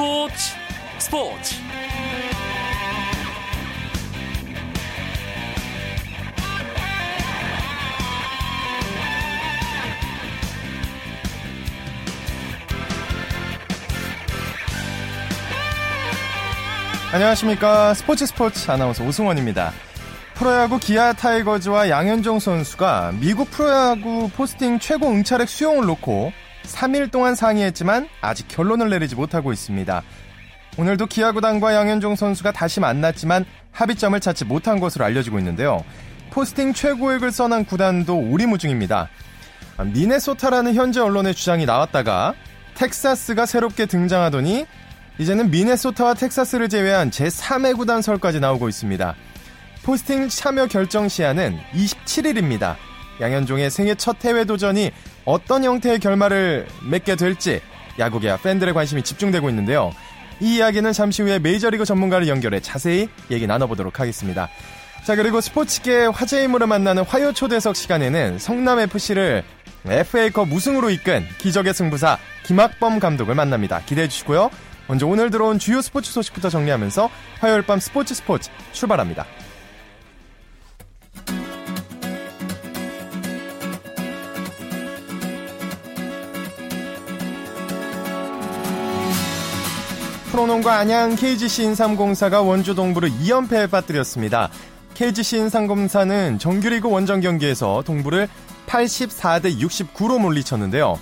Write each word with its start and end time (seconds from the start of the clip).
스포츠 0.00 0.54
스포츠 0.98 1.56
안녕하십니까 17.12 17.92
스포츠 17.92 18.24
스포츠 18.24 18.70
아나운서 18.70 19.04
오승원입니다. 19.04 19.72
프로야구 20.32 20.78
기아 20.78 21.12
타이거즈와 21.12 21.90
양현종 21.90 22.38
선수가 22.38 23.16
미국 23.20 23.50
프로야구 23.50 24.30
포스팅 24.30 24.78
최고 24.78 25.08
응찰액 25.10 25.46
수용을 25.46 25.84
놓고 25.84 26.32
3일 26.80 27.10
동안 27.10 27.34
상의했지만 27.34 28.08
아직 28.22 28.48
결론을 28.48 28.88
내리지 28.88 29.14
못하고 29.14 29.52
있습니다. 29.52 30.02
오늘도 30.78 31.06
기아구단과 31.06 31.74
양현종 31.74 32.16
선수가 32.16 32.52
다시 32.52 32.80
만났지만 32.80 33.44
합의점을 33.72 34.18
찾지 34.18 34.46
못한 34.46 34.80
것으로 34.80 35.04
알려지고 35.04 35.38
있는데요. 35.40 35.84
포스팅 36.30 36.72
최고액을 36.72 37.32
써낸 37.32 37.66
구단도 37.66 38.16
오리무중입니다. 38.16 39.10
미네소타라는 39.92 40.74
현재 40.74 41.00
언론의 41.00 41.34
주장이 41.34 41.66
나왔다가 41.66 42.34
텍사스가 42.76 43.44
새롭게 43.44 43.84
등장하더니 43.84 44.64
이제는 45.18 45.50
미네소타와 45.50 46.14
텍사스를 46.14 46.70
제외한 46.70 47.10
제3의 47.10 47.76
구단설까지 47.76 48.40
나오고 48.40 48.70
있습니다. 48.70 49.14
포스팅 49.82 50.28
참여 50.30 50.68
결정 50.68 51.08
시한은 51.08 51.58
27일입니다. 51.74 52.76
양현종의 53.20 53.70
생애 53.70 53.94
첫 53.94 54.24
해외 54.24 54.44
도전이 54.44 54.90
어떤 55.24 55.64
형태의 55.64 55.98
결말을 55.98 56.66
맺게 56.88 57.16
될지 57.16 57.60
야구계와 57.98 58.38
팬들의 58.38 58.72
관심이 58.74 59.02
집중되고 59.02 59.48
있는데요. 59.50 59.92
이 60.40 60.56
이야기는 60.56 60.92
잠시 60.92 61.22
후에 61.22 61.38
메이저리그 61.38 61.84
전문가를 61.84 62.26
연결해 62.28 62.60
자세히 62.60 63.08
얘기 63.30 63.46
나눠보도록 63.46 64.00
하겠습니다. 64.00 64.48
자, 65.04 65.16
그리고 65.16 65.40
스포츠계 65.40 66.06
화제 66.06 66.44
인물을 66.44 66.66
만나는 66.66 67.04
화요 67.04 67.32
초대석 67.32 67.76
시간에는 67.76 68.38
성남FC를 68.38 69.44
FA컵 69.86 70.52
우승으로 70.52 70.90
이끈 70.90 71.26
기적의 71.38 71.74
승부사 71.74 72.18
김학범 72.44 72.98
감독을 72.98 73.34
만납니다. 73.34 73.80
기대해 73.86 74.08
주시고요. 74.08 74.50
먼저 74.86 75.06
오늘 75.06 75.30
들어온 75.30 75.58
주요 75.58 75.80
스포츠 75.80 76.10
소식부터 76.12 76.50
정리하면서 76.50 77.08
화요일 77.38 77.62
밤 77.62 77.78
스포츠 77.78 78.14
스포츠 78.14 78.50
출발합니다. 78.72 79.24
프로농구 90.40 90.70
안양 90.70 91.16
KGC 91.16 91.64
인삼공사가 91.64 92.40
원주 92.40 92.74
동부를 92.74 93.10
2연패에 93.10 93.70
빠뜨렸습니다. 93.70 94.48
KGC 94.94 95.36
인삼공사는 95.36 96.38
정규리그 96.38 96.90
원정 96.90 97.20
경기에서 97.20 97.82
동부를 97.84 98.26
84대 98.66 99.58
69로 99.60 100.18
물리쳤는데요. 100.18 100.98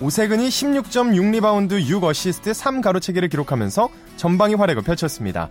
오세근이 0.00 0.48
16.6리바운드 0.48 1.86
6어시스트 1.86 2.52
3가로채기를 2.52 3.30
기록하면서 3.30 3.88
전방위 4.16 4.54
활약을 4.54 4.82
펼쳤습니다. 4.82 5.48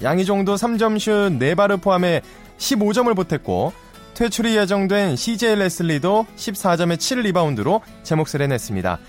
양희종도 0.00 0.54
3점슛 0.54 1.40
4발을 1.56 1.82
포함해 1.82 2.22
15점을 2.58 3.12
보탰고 3.16 3.72
퇴출이 4.14 4.56
예정된 4.56 5.16
CJ 5.16 5.56
레슬리도 5.56 6.26
14점에 6.36 6.96
7리바운드로 6.96 7.80
제 8.04 8.14
몫을 8.14 8.40
해냈습니다. 8.40 9.00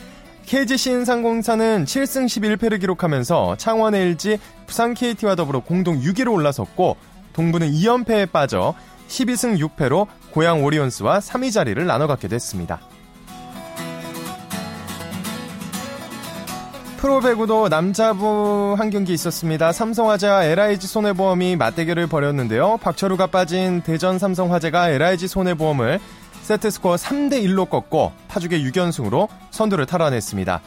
KGC 0.50 0.90
인상공사는 0.90 1.86
7승 1.86 2.26
11패를 2.26 2.80
기록하면서 2.80 3.58
창원 3.58 3.94
LG, 3.94 4.40
부산 4.66 4.96
KT와 4.96 5.36
더불어 5.36 5.60
공동 5.60 6.02
6위로 6.02 6.34
올라섰고 6.34 6.98
동부는 7.34 7.70
2연패에 7.70 8.32
빠져 8.32 8.74
12승 9.10 9.60
6패로 9.60 10.08
고양 10.32 10.64
오리온스와 10.64 11.20
3위 11.20 11.54
자리를 11.54 11.86
나눠 11.86 12.08
갖게 12.08 12.28
됐습니다. 12.28 12.80
프로배구도 16.98 17.70
남자부 17.70 18.76
한 18.76 18.90
경기 18.90 19.14
있었습니다. 19.14 19.72
삼성화재와 19.72 20.46
LIG 20.46 20.88
손해보험이 20.88 21.58
맞대결을 21.58 22.08
벌였는데요. 22.08 22.78
박철우가 22.82 23.28
빠진 23.28 23.82
대전 23.82 24.18
삼성화재가 24.18 24.90
LIG 24.90 25.28
손해보험을 25.28 26.00
세트스코어 26.50 26.96
3대1로 26.96 27.70
꺾고 27.70 28.12
파죽의 28.28 28.66
6연승으로 28.66 29.28
선두를 29.52 29.86
탈환했습니다. 29.86 30.62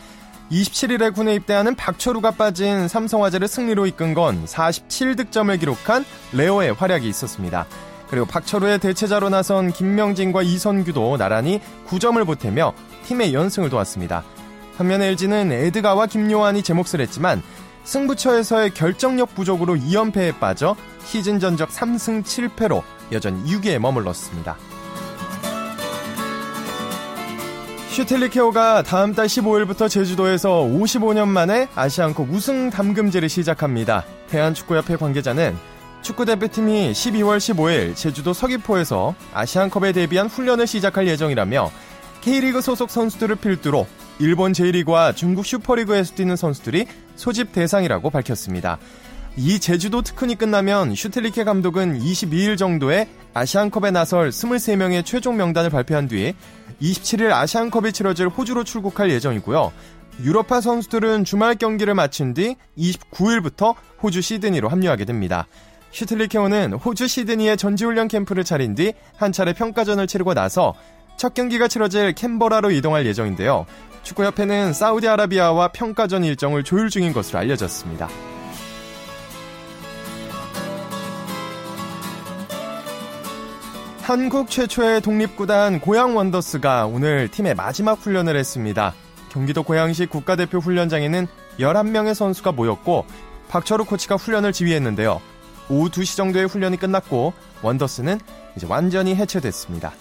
27일에 0.52 1.12
군에 1.12 1.34
입대하는 1.34 1.74
박철우가 1.74 2.32
빠진 2.32 2.86
삼성화재를 2.86 3.48
승리로 3.48 3.86
이끈 3.86 4.14
건 4.14 4.44
47득점을 4.44 5.58
기록한 5.58 6.04
레오의 6.34 6.74
활약이 6.74 7.08
있었습니다. 7.08 7.66
그리고 8.08 8.26
박철우의 8.26 8.78
대체자로 8.78 9.30
나선 9.30 9.72
김명진과 9.72 10.42
이선규도 10.42 11.16
나란히 11.16 11.60
9점을 11.88 12.24
보태며 12.26 12.74
팀의 13.06 13.34
연승을 13.34 13.68
도왔습니다. 13.70 14.22
반면 14.76 15.02
LG는 15.02 15.50
에드가와 15.50 16.06
김요한이 16.06 16.62
제 16.62 16.74
몫을 16.74 17.00
했지만 17.00 17.42
승부처에서의 17.84 18.74
결정력 18.74 19.34
부족으로 19.34 19.74
2연패에 19.74 20.38
빠져 20.38 20.76
시즌 21.04 21.40
전적 21.40 21.70
3승 21.70 22.22
7패로 22.22 22.82
여전히 23.10 23.42
6위에 23.50 23.78
머물렀습니다. 23.78 24.56
슈텔리케오가 27.92 28.82
다음 28.82 29.14
달 29.14 29.26
15일부터 29.26 29.86
제주도에서 29.90 30.62
55년 30.62 31.28
만에 31.28 31.68
아시안컵 31.74 32.30
우승 32.30 32.70
담금제를 32.70 33.28
시작합니다. 33.28 34.06
대한축구협회 34.30 34.96
관계자는 34.96 35.54
축구대표팀이 36.00 36.92
12월 36.92 37.36
15일 37.36 37.94
제주도 37.94 38.32
서귀포에서 38.32 39.14
아시안컵에 39.34 39.92
대비한 39.92 40.28
훈련을 40.28 40.66
시작할 40.66 41.06
예정이라며 41.06 41.70
K리그 42.22 42.62
소속 42.62 42.88
선수들을 42.88 43.36
필두로 43.36 43.86
일본 44.20 44.54
J리그와 44.54 45.12
중국 45.12 45.44
슈퍼리그에서 45.44 46.14
뛰는 46.14 46.36
선수들이 46.36 46.86
소집 47.14 47.52
대상이라고 47.52 48.08
밝혔습니다. 48.08 48.78
이 49.36 49.58
제주도 49.58 50.02
특훈이 50.02 50.34
끝나면 50.34 50.94
슈텔리케 50.94 51.44
감독은 51.44 51.98
22일 52.00 52.58
정도에 52.58 53.08
아시안컵에 53.32 53.90
나설 53.90 54.28
23명의 54.28 55.04
최종 55.04 55.36
명단을 55.36 55.70
발표한 55.70 56.06
뒤에 56.06 56.34
27일 56.82 57.32
아시안컵이 57.32 57.92
치러질 57.92 58.28
호주로 58.28 58.62
출국할 58.64 59.10
예정이고요. 59.10 59.72
유럽파 60.22 60.60
선수들은 60.60 61.24
주말 61.24 61.54
경기를 61.54 61.94
마친 61.94 62.34
뒤 62.34 62.56
29일부터 62.76 63.74
호주 64.02 64.20
시드니로 64.20 64.68
합류하게 64.68 65.06
됩니다. 65.06 65.46
슈틀리케오는 65.92 66.74
호주 66.74 67.08
시드니에 67.08 67.56
전지훈련 67.56 68.08
캠프를 68.08 68.44
차린 68.44 68.74
뒤 68.74 68.92
한 69.16 69.32
차례 69.32 69.54
평가전을 69.54 70.06
치르고 70.06 70.34
나서 70.34 70.74
첫 71.16 71.32
경기가 71.32 71.68
치러질 71.68 72.14
캔버라로 72.14 72.70
이동할 72.70 73.06
예정인데요. 73.06 73.64
축구협회는 74.02 74.74
사우디아라비아와 74.74 75.68
평가전 75.68 76.24
일정을 76.24 76.64
조율 76.64 76.90
중인 76.90 77.12
것으로 77.12 77.38
알려졌습니다. 77.38 78.08
한국 84.02 84.50
최초의 84.50 85.00
독립구단 85.00 85.78
고양 85.78 86.16
원더스가 86.16 86.86
오늘 86.86 87.28
팀의 87.28 87.54
마지막 87.54 88.00
훈련을 88.00 88.36
했습니다. 88.36 88.94
경기도 89.30 89.62
고양시 89.62 90.06
국가대표 90.06 90.58
훈련장에는 90.58 91.28
11명의 91.60 92.12
선수가 92.12 92.50
모였고 92.50 93.06
박철우 93.48 93.84
코치가 93.84 94.16
훈련을 94.16 94.52
지휘했는데요. 94.52 95.20
오후 95.70 95.88
2시 95.88 96.16
정도의 96.16 96.46
훈련이 96.46 96.78
끝났고 96.78 97.32
원더스는 97.62 98.18
이제 98.56 98.66
완전히 98.68 99.14
해체됐습니다. 99.14 99.92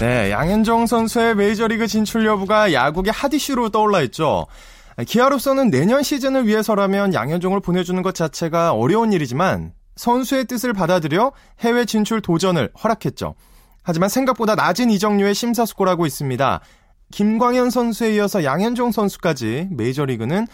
네, 0.00 0.30
양현종 0.30 0.86
선수의 0.86 1.34
메이저리그 1.34 1.86
진출 1.86 2.24
여부가 2.24 2.72
야구의 2.72 3.12
핫이슈로 3.12 3.68
떠올라 3.68 4.00
있죠. 4.04 4.46
기아로서는 5.06 5.68
내년 5.68 6.02
시즌을 6.02 6.46
위해서라면 6.46 7.12
양현종을 7.12 7.60
보내주는 7.60 8.00
것 8.00 8.14
자체가 8.14 8.72
어려운 8.72 9.12
일이지만 9.12 9.74
선수의 9.96 10.46
뜻을 10.46 10.72
받아들여 10.72 11.32
해외 11.58 11.84
진출 11.84 12.22
도전을 12.22 12.70
허락했죠. 12.82 13.34
하지만 13.82 14.08
생각보다 14.08 14.54
낮은 14.54 14.88
이적료에 14.88 15.34
심사숙고라고 15.34 16.06
있습니다. 16.06 16.60
김광현 17.12 17.68
선수에 17.68 18.14
이어서 18.14 18.42
양현종 18.42 18.92
선수까지 18.92 19.68
메이저리그는 19.70 20.46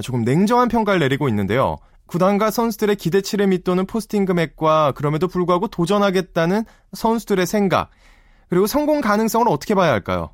조금 0.00 0.22
냉정한 0.22 0.68
평가를 0.68 1.00
내리고 1.00 1.28
있는데요. 1.28 1.76
구단과 2.06 2.50
선수들의 2.50 2.96
기대치를 2.96 3.48
밑도는 3.48 3.84
포스팅 3.84 4.24
금액과 4.24 4.92
그럼에도 4.92 5.28
불구하고 5.28 5.68
도전하겠다는 5.68 6.64
선수들의 6.94 7.46
생각, 7.46 7.90
그리고 8.54 8.68
성공 8.68 9.00
가능성을 9.00 9.48
어떻게 9.48 9.74
봐야 9.74 9.90
할까요? 9.90 10.30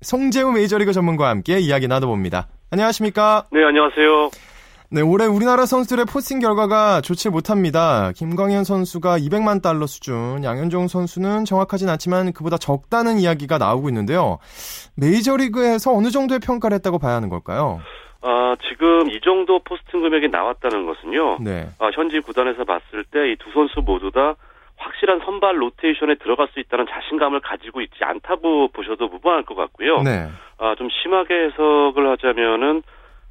송재우 0.00 0.50
메이저리그 0.52 0.94
전문가와 0.94 1.28
함께 1.28 1.58
이야기 1.58 1.88
나눠봅니다. 1.88 2.48
안녕하십니까? 2.70 3.48
네, 3.52 3.62
안녕하세요. 3.62 4.30
네, 4.92 5.02
올해 5.02 5.26
우리나라 5.26 5.66
선수들의 5.66 6.06
포스팅 6.06 6.38
결과가 6.38 7.02
좋지 7.02 7.28
못합니다. 7.28 8.12
김광현 8.16 8.64
선수가 8.64 9.18
200만 9.18 9.60
달러 9.60 9.86
수준, 9.86 10.42
양현종 10.42 10.88
선수는 10.88 11.44
정확하진 11.44 11.90
않지만 11.90 12.32
그보다 12.32 12.56
적다는 12.56 13.18
이야기가 13.18 13.58
나오고 13.58 13.90
있는데요. 13.90 14.38
메이저리그에서 14.96 15.92
어느 15.94 16.08
정도의 16.08 16.40
평가를 16.40 16.76
했다고 16.76 16.98
봐야 16.98 17.16
하는 17.16 17.28
걸까요? 17.28 17.82
아, 18.22 18.56
지금 18.70 19.10
이 19.10 19.20
정도 19.22 19.58
포스팅 19.64 20.00
금액이 20.00 20.28
나왔다는 20.28 20.86
것은요. 20.86 21.40
네. 21.42 21.68
아, 21.78 21.90
현지 21.94 22.20
구단에서 22.20 22.64
봤을 22.64 23.04
때 23.12 23.18
이 23.32 23.36
두 23.36 23.50
선수 23.52 23.80
모두 23.84 24.10
다 24.10 24.34
확실한 24.80 25.20
선발 25.24 25.60
로테이션에 25.60 26.16
들어갈 26.16 26.48
수 26.48 26.58
있다는 26.60 26.86
자신감을 26.88 27.40
가지고 27.40 27.80
있지 27.82 28.02
않다고 28.02 28.68
보셔도 28.68 29.08
무방할 29.08 29.42
것 29.44 29.54
같고요. 29.54 30.02
네. 30.02 30.26
아, 30.58 30.74
좀 30.76 30.88
심하게 30.90 31.34
해석을 31.44 32.08
하자면은 32.10 32.82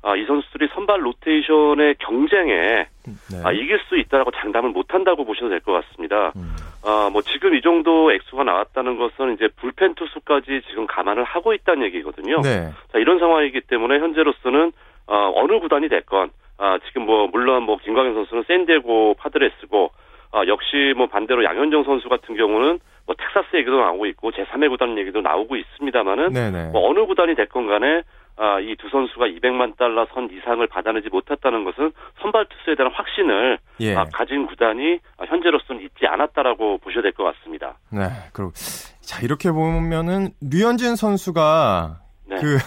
아, 0.01 0.16
이 0.16 0.25
선수들이 0.25 0.69
선발 0.74 1.06
로테이션의 1.06 1.96
경쟁에 2.00 2.88
네. 3.04 3.42
아, 3.44 3.51
이길 3.51 3.80
수 3.90 3.98
있다라고 3.98 4.31
장담을 4.31 4.69
못 4.69 4.94
한다고 4.94 5.25
보셔도 5.25 5.50
될 5.50 5.60
것 5.60 5.74
같습니다. 5.74 6.31
음. 6.38 6.56
아, 6.86 7.10
뭐 7.12 7.22
지금 7.24 7.54
이 7.56 7.62
정도 7.62 8.12
액수가 8.13 8.44
나왔다는 8.45 8.98
것은 8.98 9.34
이제 9.34 9.50
불펜 9.57 9.95
투수까지 9.95 10.62
지금 10.69 10.88
감안을 10.88 11.25
하고 11.25 11.54
있다는 11.54 11.84
얘기거든요. 11.88 12.40
네. 12.42 12.69
자, 12.94 13.00
이런 13.00 13.19
상황이기 13.19 13.62
때문에 13.62 14.00
현재로서는 14.00 14.72
어, 15.07 15.31
어느 15.36 15.60
구단이 15.60 15.90
됐건 15.90 16.30
아, 16.60 16.78
지금 16.88 17.06
뭐 17.06 17.28
물론 17.28 17.63
뭐 17.63 17.78
김광현 17.78 18.13
선수는 18.13 18.44
샌디에고 18.48 19.16
파드레스고 19.16 19.92
아, 20.31 20.46
역시 20.48 20.94
뭐 20.96 21.08
반대로 21.08 21.44
양현종 21.44 21.84
선수 21.84 22.08
같은 22.10 22.36
경우는 22.36 22.80
뭐 23.06 23.16
텍사스 23.18 23.56
얘기도 23.56 23.80
나오고 23.80 24.06
있고 24.08 24.31
제3의 24.31 24.70
구단 24.70 24.98
얘기도 24.98 25.22
나오고 25.22 25.56
있습니다만은. 25.56 26.34
뭐 26.72 26.90
어느 26.90 27.06
구단이 27.06 27.36
됐건 27.36 27.68
간에 27.68 28.04
아, 28.38 28.60
이 28.62 28.74
두 28.78 28.88
선수가 28.90 29.26
200만 29.26 29.76
달러 29.78 30.06
선 30.14 30.30
이상을 30.31 30.66
받아내지 30.68 31.10
못했다는 31.10 31.66
것은 31.66 31.92
선발 32.22 32.46
투수에 32.46 32.76
대한 32.76 32.90
확신을 32.94 33.58
예. 33.81 33.96
아, 33.96 34.06
가진 34.14 34.46
구단이 34.48 35.00
아, 35.18 35.26
현재로서는 35.26 35.81
있지 35.81 36.06
않았다라고 36.08 36.78
보셔야 36.78 37.02
될 37.02 37.12
것 37.12 37.24
같습니다. 37.26 37.78
네. 37.92 38.08
그리고 38.31 38.52
자, 39.02 39.22
이렇게 39.24 39.52
보면은 39.52 40.30
류현진 40.42 40.96
선수가 40.96 42.00
네. 42.28 42.36
그 42.38 42.58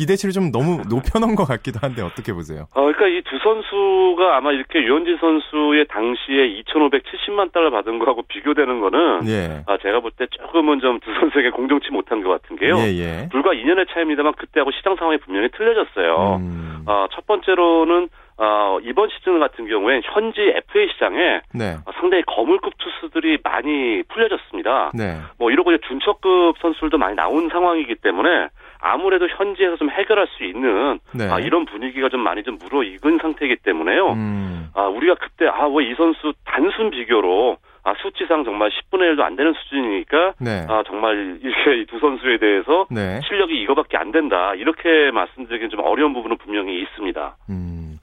기대치를 0.00 0.32
좀 0.32 0.50
너무 0.50 0.80
높여놓은 0.88 1.34
것 1.36 1.44
같기도 1.44 1.78
한데 1.82 2.00
어떻게 2.02 2.32
보세요? 2.32 2.66
어, 2.74 2.80
그러니까 2.80 3.06
이 3.08 3.20
두 3.30 3.38
선수가 3.38 4.36
아마 4.36 4.50
이렇게 4.52 4.80
유현진 4.82 5.18
선수의 5.20 5.86
당시에 5.88 6.48
2,570만 6.64 7.52
달러 7.52 7.70
받은 7.70 7.98
거하고 8.00 8.22
비교되는 8.22 8.80
거는 8.80 9.28
예. 9.28 9.62
아, 9.66 9.76
제가 9.78 10.00
볼 10.00 10.10
때 10.16 10.26
조금은 10.30 10.80
좀 10.80 10.98
두 11.00 11.12
선수에게 11.14 11.50
공정치 11.50 11.90
못한 11.90 12.22
것 12.22 12.30
같은 12.30 12.56
게요. 12.56 12.76
예, 12.78 12.88
예. 12.98 13.28
불과 13.30 13.52
2년의 13.52 13.86
차이입니다만 13.92 14.32
그때하고 14.34 14.70
시장 14.72 14.96
상황이 14.96 15.18
분명히 15.18 15.48
틀려졌어요. 15.50 16.36
음. 16.40 16.82
어, 16.86 17.06
첫 17.12 17.26
번째로는 17.26 18.08
어, 18.38 18.78
이번 18.82 19.08
시즌 19.10 19.38
같은 19.38 19.68
경우엔 19.68 20.00
현지 20.04 20.40
FA 20.40 20.88
시장에 20.92 21.40
네. 21.54 21.76
어, 21.86 21.92
상당히 22.00 22.22
거물급 22.26 22.72
투수들이 22.78 23.38
많이 23.44 24.02
풀려졌습니다. 24.08 24.92
네. 24.94 25.18
뭐 25.38 25.50
이러고 25.50 25.72
이제 25.72 25.80
준척급 25.86 26.56
선수들도 26.60 26.96
많이 26.98 27.14
나온 27.16 27.48
상황이기 27.50 27.96
때문에 27.96 28.48
아무래도 28.80 29.28
현지에서 29.28 29.76
좀 29.76 29.90
해결할 29.90 30.26
수 30.36 30.44
있는 30.44 30.98
네. 31.12 31.28
아, 31.28 31.38
이런 31.38 31.66
분위기가 31.66 32.08
좀 32.08 32.20
많이 32.20 32.42
좀 32.42 32.56
무르익은 32.58 33.18
상태이기 33.20 33.56
때문에요. 33.62 34.12
음. 34.12 34.70
아, 34.74 34.82
우리가 34.84 35.16
그때 35.16 35.46
아, 35.46 35.66
왜 35.66 35.90
이 35.90 35.94
선수 35.96 36.32
단순 36.44 36.90
비교로 36.90 37.56
아, 37.82 37.94
수치상 38.02 38.44
정말 38.44 38.70
10분의 38.70 39.14
1도 39.14 39.22
안 39.22 39.34
되는 39.36 39.52
수준이니까 39.54 40.34
네. 40.38 40.66
아, 40.68 40.82
정말 40.86 41.38
이렇게 41.42 41.80
이두 41.82 41.98
선수에 41.98 42.38
대해서 42.38 42.86
네. 42.90 43.20
실력이 43.26 43.60
이거밖에 43.62 43.96
안 43.96 44.12
된다. 44.12 44.54
이렇게 44.54 45.10
말씀드리기는 45.12 45.70
좀 45.70 45.80
어려운 45.80 46.12
부분은 46.12 46.36
분명히 46.38 46.80
있습니다. 46.82 47.36
음. 47.48 47.96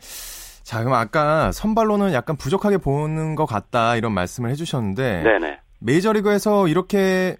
자, 0.64 0.80
그럼 0.84 0.96
아까 0.96 1.52
선발로는 1.54 2.12
약간 2.14 2.36
부족하게 2.38 2.78
보는 2.78 3.36
것 3.36 3.46
같다 3.46 3.96
이런 3.96 4.12
말씀을 4.14 4.50
해주셨는데 4.50 5.24
네네. 5.24 5.60
메이저리그에서 5.80 6.68
이렇게 6.68 7.36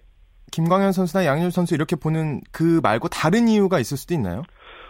김광현 0.52 0.92
선수나 0.92 1.24
양현 1.26 1.50
선수 1.50 1.74
이렇게 1.74 1.96
보는 1.96 2.40
그 2.52 2.80
말고 2.82 3.08
다른 3.08 3.48
이유가 3.48 3.78
있을 3.78 3.96
수도 3.96 4.14
있나요? 4.14 4.42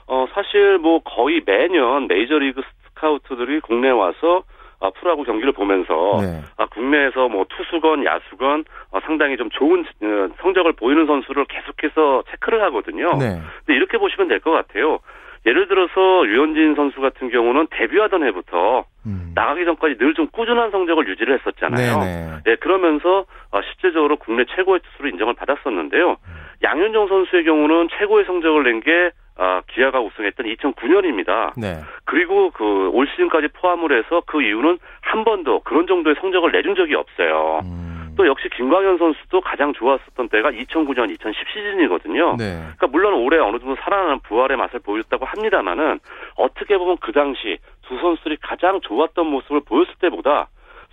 어, 0.06 0.26
사실 0.34 0.78
뭐 0.78 1.00
거의 1.00 1.43
매년 1.44 2.06
메이저리그 2.08 2.62
스카우트들이 2.88 3.60
국내에 3.60 3.90
와서 3.90 4.43
아, 4.81 4.90
프로야구 4.90 5.25
경기를 5.25 5.52
보면서 5.52 6.20
네. 6.22 6.40
아, 6.56 6.66
국내에서 6.66 7.28
뭐 7.28 7.44
투수건 7.49 8.05
야수건 8.05 8.64
어, 8.93 9.00
상당히 9.05 9.37
좀 9.37 9.50
좋은 9.50 9.81
어, 9.81 10.28
성적을 10.40 10.72
보이는 10.75 11.05
선수를 11.06 11.46
계속해서 11.46 12.22
체크를 12.31 12.62
하거든요. 12.64 13.11
네. 13.19 13.40
근데 13.66 13.75
이렇게 13.75 13.99
보시면 13.99 14.28
될 14.28 14.38
것 14.40 14.52
같아요. 14.52 15.00
예를 15.46 15.69
들어서 15.69 16.25
류현진 16.25 16.75
선수 16.75 17.00
같은 17.00 17.31
경우는 17.31 17.69
데뷔하던 17.70 18.25
해부터 18.25 18.85
음. 19.06 19.32
나가기 19.35 19.64
전까지 19.64 19.96
늘 19.99 20.14
좀 20.14 20.26
꾸준한 20.32 20.70
성적을 20.73 21.06
유지를 21.08 21.38
했었잖아요. 21.38 21.99
네네. 22.00 22.31
네, 22.44 22.56
그러면서 22.56 23.25
어, 23.52 23.61
실제적으로 23.62 24.17
국내 24.17 24.44
최고의 24.44 24.81
투수로 24.81 25.08
인정을 25.11 25.35
받았었는데요. 25.35 26.17
양현종 26.62 27.06
선수의 27.08 27.44
경우는 27.44 27.88
최고의 27.99 28.25
성적을 28.25 28.64
낸게 28.64 29.11
아, 29.40 29.62
기아가 29.69 30.00
우승했던 30.00 30.46
2009년입니다. 30.46 31.52
네. 31.56 31.81
그리고 32.05 32.50
그 32.50 32.90
올 32.93 33.06
시즌까지 33.06 33.49
포함을 33.55 33.96
해서 33.96 34.23
그 34.26 34.43
이유는 34.43 34.79
한 35.02 35.25
번도 35.25 35.61
그런 35.61 35.87
정도의 35.87 36.17
성적을 36.20 36.50
내준 36.50 36.75
적이 36.75 36.96
없어요. 36.96 37.61
음. 37.64 37.88
또 38.18 38.26
역시 38.26 38.48
김광현 38.56 38.98
선수도 38.98 39.40
가장 39.40 39.72
좋았었던 39.72 40.28
때가 40.28 40.50
2009년, 40.50 41.08
2010 41.08 41.36
시즌이거든요. 41.54 42.34
네. 42.36 42.58
그러니까 42.58 42.88
물론 42.88 43.14
올해 43.14 43.38
어느 43.38 43.58
정도 43.60 43.76
살아나는 43.80 44.18
부활의 44.20 44.56
맛을 44.56 44.80
보였다고 44.80 45.24
합니다만은 45.24 46.00
어떻게 46.34 46.76
보면 46.76 46.96
그 47.00 47.12
당시 47.12 47.58
두 47.82 47.96
선수들이 47.96 48.38
가장 48.42 48.80
좋았던 48.80 49.24
모습을 49.24 49.60
보였을 49.60 49.94
때보다 50.00 50.48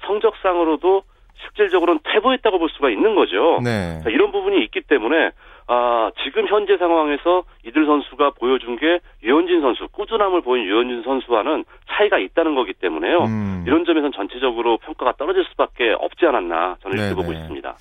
성적상으로도 0.06 1.01
실질적으로는 1.42 2.00
퇴보했다고 2.04 2.60
볼 2.60 2.69
수가 2.69 2.92
있는 2.92 3.16
거죠. 3.16 3.60
네. 3.63 4.00
자, 4.04 4.10
이런 4.12 4.31
부분이 4.31 4.63
있기 4.66 4.81
때문에 4.81 5.31
아, 5.68 6.12
지금 6.24 6.48
현재 6.48 6.78
상황에서 6.78 7.44
이들 7.66 7.86
선수가 7.86 8.32
보여준 8.40 8.78
게 8.78 9.00
유현진 9.24 9.62
선수, 9.62 9.88
꾸준함을 9.92 10.42
보인 10.42 10.66
유현진 10.66 11.04
선수와는 11.04 11.66
차이가 11.90 12.20
있다는 12.20 12.56
거기 12.56 12.74
때문에요. 12.74 13.24
음. 13.24 13.64
이런 13.66 13.84
점에서는 13.86 14.12
전체적으로 14.12 14.78
평가가 14.78 15.13
떨어질 15.13 15.44
수밖에 15.46 15.96
없지 15.98 16.25
않았나 16.25 16.78
저는 16.82 16.98
이렇게 16.98 17.16
네네. 17.16 17.16
보고 17.16 17.34
있습니다. 17.34 17.75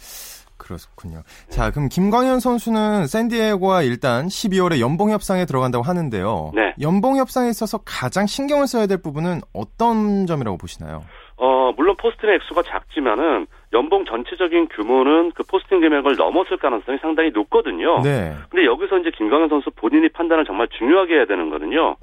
그렇군요. 0.57 1.23
자, 1.51 1.71
그럼 1.71 1.89
김광현 1.89 2.41
선수는 2.41 3.07
샌디에고와 3.07 3.83
일단 3.83 4.27
12월에 4.27 4.81
연봉 4.81 5.11
협상에 5.11 5.45
들어간다고 5.45 5.85
하는데요. 5.85 6.53
네. 6.55 6.75
연봉 6.81 7.17
협상에 7.19 7.51
있어서 7.51 7.79
가장 7.85 8.27
신경을 8.27 8.67
써야 8.67 8.87
될 8.87 9.03
부분은 9.03 9.41
어떤 9.53 10.27
점이라고 10.27 10.57
보시나요? 10.57 11.03
어, 11.37 11.73
물론 11.77 11.97
포스팅의 11.97 12.37
액수가 12.37 12.63
작지만은 12.63 13.47
연봉 13.75 14.05
전체적인 14.05 14.69
규모는 14.69 15.33
그 15.35 15.43
포스팅 15.43 15.81
금액을 15.81 16.17
넘었을 16.17 16.57
가능성이 16.57 16.99
상당히 16.99 17.31
높거든요. 17.31 18.01
네. 18.03 18.33
근데 18.49 18.65
여기서 18.65 18.99
이제 18.99 19.11
김광현 19.11 19.49
선수 19.49 19.71
본인이 19.73 20.09
판단을 20.09 20.45
정말 20.45 20.69
중요하게 20.69 21.15
해야 21.15 21.25
되는 21.27 21.51
거는요. 21.51 21.97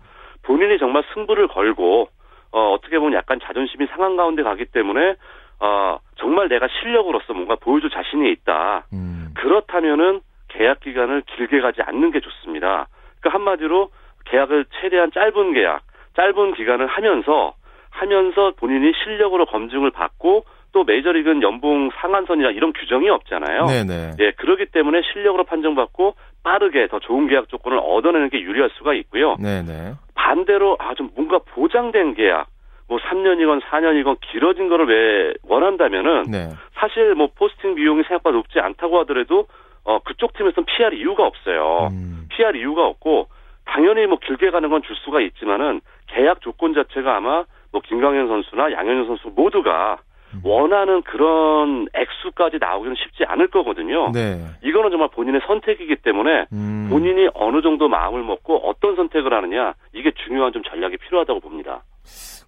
본인이 0.44 0.78
정말 0.78 1.04
승부를 1.14 1.48
걸고 1.48 2.10
어, 2.52 2.74
어떻게 2.74 3.00
보면 3.00 3.14
약간 3.14 3.40
자존심이 3.42 3.88
상한 3.88 4.18
가운데 4.18 4.44
가기 4.44 4.66
때문에 4.66 5.16
어, 5.62 6.00
정말 6.18 6.50
내가 6.50 6.68
실력으로서 6.68 7.34
뭔가 7.34 7.56
보여줄 7.56 7.90
자신이 7.90 8.30
있다. 8.32 8.86
음. 8.92 9.30
그렇다면은 9.36 10.20
계약 10.50 10.82
기간을 10.82 11.24
길게 11.38 11.62
가지 11.62 11.82
않는 11.82 12.12
게 12.12 12.20
좋습니다. 12.20 12.88
그러니까 13.22 13.40
한마디로 13.40 13.90
계약을 14.26 14.66
최대한 14.82 15.12
짧은 15.14 15.54
계약, 15.54 15.84
짧은 16.16 16.56
기간을 16.56 16.88
하면서 16.88 17.54
하면서 17.90 18.52
본인이 18.58 18.92
실력으로 19.04 19.46
검증을 19.46 19.92
받고 19.92 20.44
또 20.74 20.84
메이저리그는 20.84 21.42
연봉 21.42 21.90
상한선이나 22.00 22.52
이런 22.52 22.72
규정이 22.74 23.10
없잖아요. 23.10 23.66
네네. 23.66 24.12
예, 24.20 24.32
그렇기 24.32 24.68
때문에 24.68 25.02
실력으로 25.12 25.44
판정받고 25.44 26.16
빠르게 26.44 26.88
더 26.88 27.00
좋은 27.00 27.28
계약 27.28 27.50
조건을 27.50 27.78
얻어내는 27.84 28.30
게 28.30 28.40
유리할 28.42 28.70
수가 28.78 28.94
있고요. 28.94 29.36
네네. 29.38 29.94
반대로 30.16 30.78
아 30.80 30.94
좀 30.94 31.10
뭔가 31.16 31.40
보장된 31.40 32.14
계약, 32.16 32.48
뭐 32.88 33.00
3년이건 33.00 33.62
4년이건 33.64 34.18
길어진 34.22 34.70
거를 34.70 34.88
왜 34.88 35.34
원한다면은 35.44 36.24
네. 36.32 36.50
사실 36.76 37.16
뭐 37.16 37.30
포스팅 37.36 37.76
비용이 37.76 38.04
생각보다 38.04 38.36
높지 38.36 38.60
않다고 38.60 39.00
하더라도 39.02 39.48
어 39.84 40.00
그쪽 40.00 40.34
팀에서는 40.34 40.66
피할 40.66 40.94
이유가 40.94 41.26
없어요. 41.26 41.90
음. 41.92 42.28
피할 42.30 42.56
이유가 42.56 42.86
없고 42.86 43.28
당연히 43.66 44.06
뭐 44.06 44.18
길게 44.20 44.52
가는 44.52 44.70
건 44.70 44.82
줄 44.84 44.96
수가 44.98 45.22
있지만은 45.22 45.82
계약 46.08 46.42
조건 46.42 46.74
자체가 46.74 47.18
아마 47.18 47.44
뭐 47.72 47.82
김광현 47.82 48.28
선수나 48.28 48.72
양현종 48.74 49.08
선수 49.08 49.32
모두가 49.36 49.94
음. 49.94 50.11
원하는 50.44 51.02
그런 51.04 51.88
액수까지 51.94 52.58
나오기는 52.60 52.96
쉽지 52.96 53.24
않을 53.26 53.50
거거든요. 53.50 54.12
네. 54.12 54.44
이거는 54.64 54.90
정말 54.90 55.10
본인의 55.10 55.42
선택이기 55.48 55.98
때문에 55.98 56.46
음. 56.54 56.88
본인이 56.90 57.30
어느 57.34 57.62
정도 57.62 57.88
마음을 57.88 58.24
먹고 58.24 58.58
어떤 58.70 58.96
선택을 58.96 59.34
하느냐 59.34 59.74
이게 59.94 60.12
중요한 60.26 60.54
좀 60.54 60.64
전략이 60.64 60.98
필요하다고 60.98 61.40
봅니다. 61.40 61.84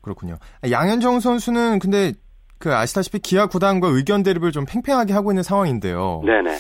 그렇군요. 0.02 0.36
양현종 0.70 1.20
선수는 1.20 1.80
근데 1.80 2.12
그 2.60 2.74
아시다시피 2.74 3.20
기아 3.20 3.48
구단과 3.48 3.88
의견 3.90 4.24
대립을 4.24 4.52
좀 4.52 4.66
팽팽하게 4.66 5.14
하고 5.14 5.32
있는 5.32 5.44
상황인데요. 5.44 6.22
네네. 6.26 6.56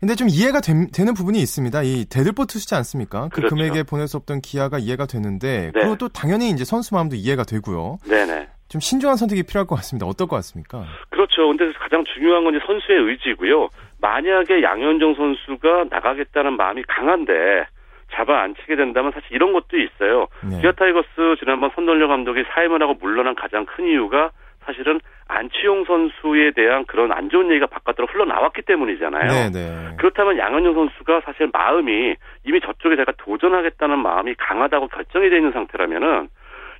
근데 0.00 0.14
좀 0.14 0.28
이해가 0.28 0.60
되, 0.60 0.72
는 0.74 1.14
부분이 1.14 1.38
있습니다. 1.38 1.82
이 1.82 2.04
대들보 2.04 2.46
투수지 2.46 2.74
않습니까? 2.74 3.28
그 3.32 3.40
그렇죠. 3.40 3.54
금액에 3.54 3.82
보낼 3.82 4.08
수 4.08 4.16
없던 4.18 4.40
기아가 4.40 4.78
이해가 4.78 5.06
되는데 5.06 5.70
네. 5.74 5.80
그리고 5.80 5.96
또 5.96 6.08
당연히 6.08 6.50
이제 6.50 6.64
선수 6.64 6.94
마음도 6.94 7.16
이해가 7.16 7.44
되고요. 7.44 7.98
네네. 8.08 8.48
좀 8.68 8.80
신중한 8.80 9.16
선택이 9.16 9.44
필요할 9.44 9.66
것 9.66 9.76
같습니다. 9.76 10.06
어떨 10.06 10.26
것 10.26 10.36
같습니까? 10.36 10.84
그렇죠. 11.10 11.48
근데 11.48 11.72
가장 11.78 12.04
중요한 12.04 12.44
건 12.44 12.58
선수의 12.66 12.98
의지고요. 12.98 13.68
만약에 14.00 14.62
양현종 14.62 15.14
선수가 15.14 15.86
나가겠다는 15.90 16.56
마음이 16.56 16.82
강한데 16.88 17.66
잡아 18.12 18.42
앉히게 18.42 18.76
된다면 18.76 19.12
사실 19.12 19.32
이런 19.32 19.52
것도 19.52 19.78
있어요. 19.78 20.28
네. 20.42 20.60
기아 20.60 20.72
타이거스 20.72 21.36
지난번 21.38 21.70
선동열 21.74 22.08
감독이 22.08 22.44
사임을 22.54 22.82
하고 22.82 22.94
물러난 22.94 23.34
가장 23.34 23.66
큰 23.66 23.86
이유가 23.86 24.30
사실은 24.64 25.00
안치용 25.28 25.84
선수에 25.84 26.52
대한 26.52 26.84
그런 26.86 27.12
안 27.12 27.30
좋은 27.30 27.50
얘기가 27.50 27.66
바깥으로 27.66 28.06
흘러나왔기 28.06 28.62
때문이잖아요. 28.62 29.50
네네. 29.50 29.96
그렇다면 29.96 30.38
양현종 30.38 30.74
선수가 30.74 31.22
사실 31.24 31.48
마음이 31.52 32.14
이미 32.44 32.60
저쪽에 32.60 32.96
내가 32.96 33.12
도전하겠다는 33.16 33.98
마음이 33.98 34.34
강하다고 34.34 34.88
결정이 34.88 35.30
되어 35.30 35.38
있는 35.38 35.52
상태라면은 35.52 36.28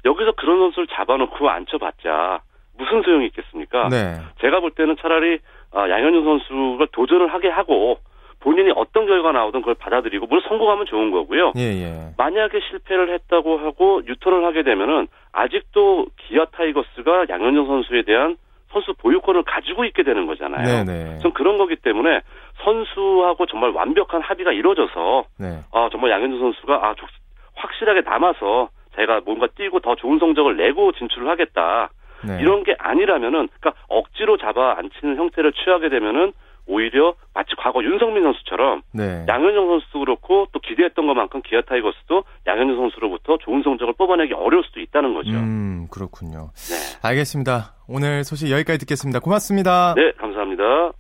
여기서 0.07 0.33
그런 0.33 0.59
선수를 0.61 0.87
잡아놓고 0.89 1.49
앉혀봤자 1.51 2.41
무슨 2.79 3.03
소용이 3.03 3.27
있겠습니까? 3.27 3.89
네. 3.89 4.17
제가 4.41 4.61
볼 4.61 4.71
때는 4.71 4.97
차라리 5.01 5.39
아, 5.73 5.89
양현종 5.89 6.25
선수가 6.25 6.87
도전을 6.93 7.33
하게 7.33 7.49
하고 7.49 7.99
본인이 8.41 8.71
어떤 8.77 9.07
결과가 9.07 9.33
나오든 9.33 9.61
그걸 9.61 9.75
받아들이고 9.75 10.27
물론 10.27 10.43
성공하면 10.49 10.87
좋은 10.87 11.11
거고요. 11.11 11.53
예, 11.57 11.63
예. 11.63 11.95
만약에 12.17 12.61
실패를 12.71 13.13
했다고 13.15 13.59
하고 13.59 14.03
유턴을 14.07 14.45
하게 14.45 14.63
되면은 14.63 15.09
아직도 15.33 16.07
기아 16.17 16.45
타이거스가 16.47 17.27
양현종 17.29 17.67
선수에 17.67 18.03
대한 18.03 18.37
선수 18.71 18.93
보유권을 18.95 19.43
가지고 19.45 19.85
있게 19.87 20.03
되는 20.03 20.27
거잖아요. 20.27 20.85
네네. 20.85 21.19
전 21.21 21.33
그런 21.33 21.57
거기 21.57 21.77
때문에 21.77 22.21
선수하고 22.63 23.47
정말 23.47 23.71
완벽한 23.71 24.21
합의가 24.23 24.53
이루어져서 24.53 25.25
네. 25.39 25.61
아 25.73 25.89
정말 25.91 26.11
양현종 26.11 26.39
선수가 26.39 26.75
아 26.87 26.95
조- 26.95 27.07
확실하게 27.55 28.03
남아서 28.03 28.69
제가 28.97 29.21
뭔가 29.25 29.47
뛰고 29.55 29.81
더 29.81 29.95
좋은 29.95 30.19
성적을 30.19 30.57
내고 30.57 30.93
진출을 30.93 31.29
하겠다 31.29 31.91
네. 32.27 32.39
이런 32.41 32.65
게 32.65 32.75
아니라면은 32.79 33.49
그러니까 33.61 33.75
억지로 33.89 34.37
잡아 34.39 34.77
앉히는 34.79 35.17
형태를 35.17 35.53
취하게 35.53 35.89
되면은 35.89 36.33
오히려 36.69 37.15
마치 37.33 37.55
과거 37.57 37.83
윤성민 37.83 38.25
선수처럼 38.25 38.83
네. 38.93 39.25
양현종 39.29 39.69
선수도 39.69 40.01
그렇고 40.01 40.47
또 40.53 40.59
기대했던 40.59 41.07
것만큼 41.07 41.43
기아 41.43 41.61
타이거스도 41.63 42.25
양현종 42.47 42.77
선수로부터 42.77 43.39
좋은 43.39 43.63
성적을 43.63 43.95
뽑아내기 43.95 44.35
어려울 44.35 44.65
수도 44.65 44.81
있다는 44.81 45.15
거죠. 45.15 45.31
음, 45.31 45.87
그렇군요. 45.93 46.51
네. 46.55 47.09
알겠습니다. 47.09 47.75
오늘 47.89 48.25
소식 48.25 48.51
여기까지 48.51 48.81
듣겠습니다. 48.81 49.21
고맙습니다. 49.21 49.95
네, 49.97 50.11
감사합니다. 50.19 50.93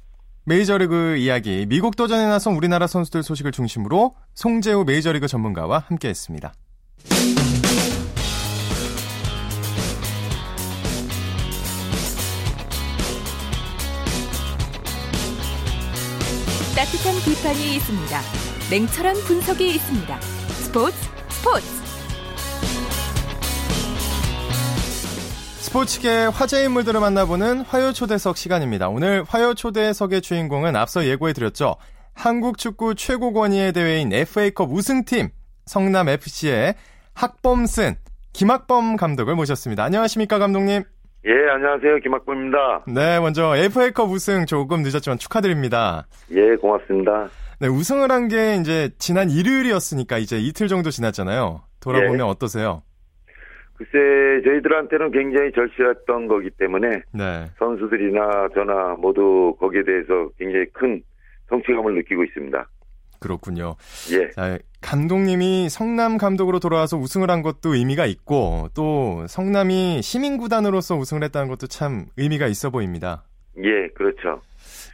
메이저리그 0.45 1.17
이야기, 1.17 1.67
미국 1.69 1.97
도전에 1.97 2.26
나선 2.26 2.55
우리나라 2.55 2.87
선수들 2.87 3.25
소식을 3.25 3.50
중심으로 3.50 4.12
송재우 4.35 4.85
메이저리그 4.85 5.26
전문가와 5.26 5.81
함께했습니다. 5.88 6.53
따뜻한 16.87 17.14
비판이 17.25 17.76
있습니다. 17.76 18.21
냉철한 18.71 19.16
분석이 19.26 19.75
있습니다. 19.75 20.21
스포츠 20.21 20.97
스포츠 21.28 21.66
스포츠계 25.62 26.26
화제 26.26 26.64
인물들을 26.64 27.00
만나보는 27.00 27.62
화요 27.62 27.93
초대석 27.93 28.37
시간입니다. 28.37 28.88
오늘 28.88 29.25
화요 29.26 29.55
초대석의 29.55 30.23
주인공은 30.23 30.76
앞서 30.76 31.05
예고해드렸죠. 31.07 31.75
한국 32.14 32.57
축구 32.57 32.95
최고 32.95 33.33
권위의 33.33 33.73
대회인 33.73 34.12
FA컵 34.12 34.71
우승팀 34.71 35.31
성남FC의 35.66 36.76
학범슨 37.14 37.97
김학범 38.33 38.97
감독을 38.97 39.35
모셨습니다. 39.35 39.83
안녕하십니까 39.83 40.38
감독님? 40.38 40.85
예, 41.26 41.33
안녕하세요. 41.50 41.97
김학부입니다. 41.99 42.85
네, 42.87 43.18
먼저 43.18 43.56
FA컵 43.56 44.11
우승 44.11 44.47
조금 44.47 44.83
늦었지만 44.83 45.18
축하드립니다. 45.18 46.06
예, 46.30 46.54
고맙습니다. 46.56 47.28
네, 47.61 47.66
우승을 47.68 48.12
한 48.12 48.28
게 48.28 48.56
이제 48.56 48.90
지난 48.99 49.28
일요일이었으니까 49.30 50.18
이제 50.18 50.38
이틀 50.38 50.68
정도 50.68 50.90
지났잖아요. 50.90 51.62
돌아보면 51.80 52.21
예. 52.21 52.23
어떠세요? 52.30 52.83
글쎄, 53.75 54.42
저희들한테는 54.45 55.11
굉장히 55.11 55.50
절실했던 55.52 56.28
거기 56.28 56.49
때문에 56.50 56.88
네. 57.12 57.45
선수들이나 57.59 58.49
저나 58.54 58.97
모두 58.99 59.54
거기에 59.59 59.83
대해서 59.83 60.28
굉장히 60.38 60.66
큰 60.73 61.02
성취감을 61.49 61.95
느끼고 61.97 62.25
있습니다. 62.25 62.68
그렇군요. 63.21 63.77
예, 64.13 64.31
자, 64.31 64.59
감독님이 64.81 65.69
성남 65.69 66.17
감독으로 66.17 66.61
돌아와서 66.61 66.97
우승을 66.97 67.31
한 67.31 67.43
것도 67.43 67.75
의미가 67.75 68.07
있고 68.07 68.69
또 68.75 69.27
성남이 69.27 70.03
시민구단으로서 70.03 70.97
우승을 70.97 71.23
했다는 71.25 71.49
것도 71.49 71.67
참 71.67 72.07
의미가 72.17 72.47
있어 72.47 72.71
보입니다. 72.71 73.25
예, 73.63 73.89
그렇죠. 73.95 74.43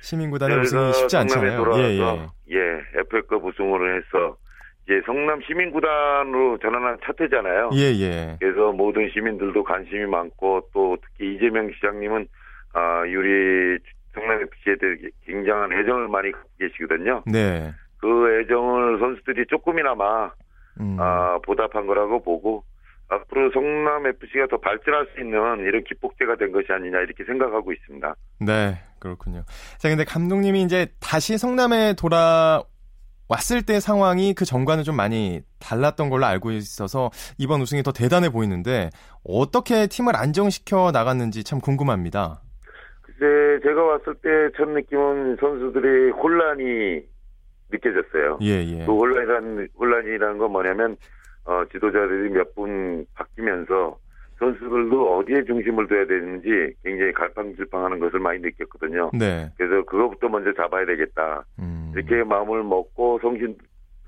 시민구단의 0.02 0.61
우승이 0.61 0.93
쉽지 0.93 1.17
않잖아요. 1.17 1.57
돌아와서 1.59 1.83
예, 1.83 1.99
예. 1.99 2.29
예, 2.50 3.00
FA컵 3.00 3.45
우승을 3.45 3.97
해서 3.97 4.37
이제 4.85 5.00
성남 5.07 5.41
시민구단으로 5.43 6.59
전환한 6.59 6.99
첫 7.05 7.21
해잖아요. 7.21 7.71
예, 7.75 7.93
예. 8.00 8.37
그래서 8.41 8.73
모든 8.73 9.09
시민들도 9.11 9.62
관심이 9.62 10.07
많고 10.07 10.69
또 10.73 10.97
특히 11.02 11.35
이재명 11.35 11.71
시장님은 11.73 12.26
아, 12.75 13.00
우리 13.02 13.79
성남 14.14 14.43
FC에 14.43 14.76
대해 14.81 15.11
굉장한 15.25 15.73
애정을 15.73 16.09
많이 16.09 16.33
갖고 16.33 16.49
계시거든요. 16.59 17.23
네. 17.26 17.73
그 18.02 18.40
애정을 18.40 18.99
선수들이 18.99 19.47
조금이나마 19.49 20.32
음. 20.80 20.97
아, 20.99 21.38
보답한 21.47 21.87
거라고 21.87 22.21
보고 22.23 22.64
앞으로 23.09 23.50
성남 23.52 24.06
FC가 24.06 24.49
더 24.50 24.59
발전할 24.59 25.06
수 25.14 25.21
있는 25.21 25.61
이런 25.61 25.85
기폭제가 25.85 26.37
된 26.37 26.50
것이 26.50 26.66
아니냐 26.73 26.99
이렇게 27.00 27.25
생각하고 27.25 27.73
있습니다. 27.73 28.14
네, 28.40 28.78
그렇군요. 28.99 29.44
자, 29.78 29.88
근데 29.88 30.04
감독님이 30.04 30.62
이제 30.62 30.88
다시 31.00 31.38
성남에 31.38 31.94
돌아 31.94 32.62
왔을 33.28 33.62
때 33.62 33.80
상황이 33.80 34.35
그 34.35 34.44
전과는 34.44 34.82
좀 34.82 34.97
많이 34.97 35.40
달랐던 35.61 36.11
걸로 36.11 36.26
알고 36.26 36.50
있어서 36.50 37.11
이번 37.38 37.61
우승이 37.61 37.82
더 37.82 37.92
대단해 37.92 38.30
보이는데 38.30 38.90
어떻게 39.25 39.87
팀을 39.87 40.16
안정시켜 40.16 40.90
나갔는지 40.92 41.44
참 41.44 41.61
궁금합니다. 41.61 42.40
글쎄 43.02 43.61
제가 43.62 43.82
왔을 43.82 44.14
때 44.16 44.28
첫 44.56 44.68
느낌은 44.68 45.37
선수들의 45.38 46.12
혼란이 46.12 47.12
느껴졌어요. 47.73 48.38
예, 48.43 48.62
예. 48.64 48.85
그 48.87 48.93
혼란이라는, 48.93 49.69
혼란이라는 49.79 50.38
건 50.38 50.52
뭐냐면, 50.52 50.97
어, 51.45 51.62
지도자들이 51.73 52.31
몇 52.31 52.55
분 52.55 53.05
바뀌면서 53.14 53.99
선수들도 54.38 55.19
어디에 55.19 55.45
중심을 55.45 55.87
둬야 55.87 56.05
되는지 56.07 56.75
굉장히 56.85 57.12
갈팡질팡하는 57.12 57.99
것을 58.00 58.19
많이 58.21 58.41
느꼈거든요. 58.41 59.11
네. 59.14 59.49
그래서 59.57 59.85
그것부터 59.85 60.29
먼저 60.29 60.52
잡아야 60.52 60.85
되겠다. 60.85 61.45
음. 61.61 61.93
이렇게 61.95 62.25
마음을 62.25 62.62
먹고 62.64 63.19
성신 63.23 63.57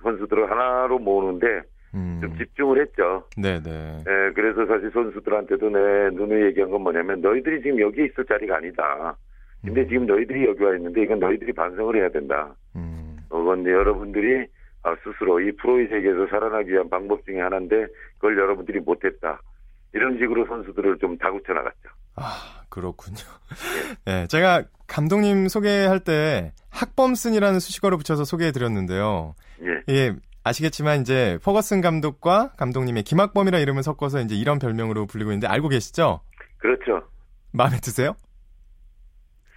선수들을 0.03 0.51
하나로 0.51 0.99
모으는데 0.99 1.63
음. 1.95 2.19
좀 2.21 2.37
집중을 2.37 2.81
했죠. 2.81 3.25
네, 3.37 3.63
네. 3.63 3.99
예, 4.01 4.33
그래서 4.35 4.67
사실 4.67 4.91
선수들한테도 4.93 5.71
내 5.71 6.11
눈에 6.11 6.47
얘기한 6.47 6.71
건 6.71 6.83
뭐냐면 6.83 7.21
너희들이 7.21 7.63
지금 7.63 7.81
여기 7.81 8.05
있을 8.05 8.25
자리가 8.25 8.57
아니다. 8.57 9.17
근데 9.65 9.87
지금 9.87 10.05
너희들이 10.07 10.45
여기 10.47 10.63
와 10.65 10.75
있는데 10.77 11.03
이건 11.05 11.21
너희들이 11.21 11.53
반성을 11.53 11.95
해야 11.97 12.09
된다. 12.11 12.55
음. 12.77 12.94
그건 13.35 13.67
여러분들이 13.67 14.47
아, 14.85 14.95
스스로 15.03 15.41
이 15.41 15.51
프로의 15.57 15.89
세계에서 15.89 16.27
살아나기 16.29 16.71
위한 16.71 16.89
방법 16.89 17.25
중에 17.25 17.41
하나인데 17.41 17.87
그걸 18.15 18.39
여러분들이 18.39 18.81
못했다. 18.81 19.41
이런 19.93 20.19
식으로 20.19 20.47
선수들을 20.47 20.99
좀 20.99 21.19
다구쳐 21.19 21.53
나갔죠. 21.53 21.89
아, 22.17 22.63
그렇군요. 22.69 23.17
네, 24.07 24.27
제가 24.29 24.65
감독님 24.87 25.49
소개할 25.49 26.01
때 26.01 26.53
학범슨이라는 26.71 27.59
수식어를 27.59 27.99
붙여서 27.99 28.25
소개해 28.25 28.53
드렸는데요. 28.53 29.35
예. 29.63 29.83
예, 29.93 30.15
아시겠지만 30.45 31.01
이제 31.01 31.39
퍼거슨 31.43 31.81
감독과 31.81 32.53
감독님의 32.57 33.03
김학범이라 33.03 33.59
이름을 33.59 33.83
섞어서 33.83 34.21
이제 34.21 34.37
이런 34.37 34.59
별명으로 34.59 35.07
불리고 35.07 35.31
있는데 35.31 35.47
알고 35.49 35.69
계시죠? 35.71 36.21
그렇죠. 36.59 37.03
마음에 37.53 37.79
드세요? 37.79 38.15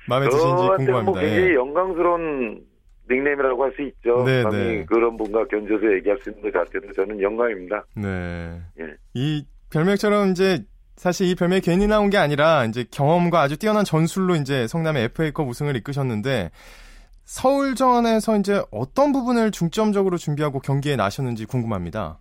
마음에 0.07 0.29
저한테는 0.29 0.65
뭐 0.65 0.77
궁금합니다. 0.77 1.19
굉장히 1.22 1.50
예. 1.50 1.55
영광스러운 1.55 2.65
닉네임이라고 3.10 3.64
할 3.64 3.72
수 3.76 3.82
있죠. 3.84 4.24
네, 4.26 4.44
감히 4.44 4.58
네. 4.58 4.86
그런 4.86 5.18
분과 5.18 5.46
견줘서 5.46 5.94
얘기할 5.96 6.18
수 6.20 6.30
있는 6.30 6.44
것 6.44 6.54
자체도 6.54 6.92
저는 6.94 7.22
영광입니다. 7.22 7.84
네. 7.96 8.62
예. 8.80 8.96
이 9.14 9.46
별명처럼 9.72 10.32
이제 10.32 10.64
사실 10.96 11.28
이 11.28 11.36
별명이 11.36 11.62
괜히 11.62 11.88
나온 11.88 12.10
게 12.10 12.18
아니라 12.18 12.66
이제 12.66 12.84
경험과 12.92 13.42
아주 13.42 13.58
뛰어난 13.58 13.86
전술로 13.86 14.36
이제 14.36 14.68
성남의 14.68 15.06
FA컵 15.06 15.48
우승을 15.48 15.76
이끄셨는데 15.76 16.50
서울전에서 17.26 18.38
이제 18.38 18.62
어떤 18.72 19.12
부분을 19.12 19.52
중점적으로 19.52 20.18
준비하고 20.18 20.60
경기에 20.60 20.96
나셨는지 20.96 21.46
궁금합니다. 21.46 22.20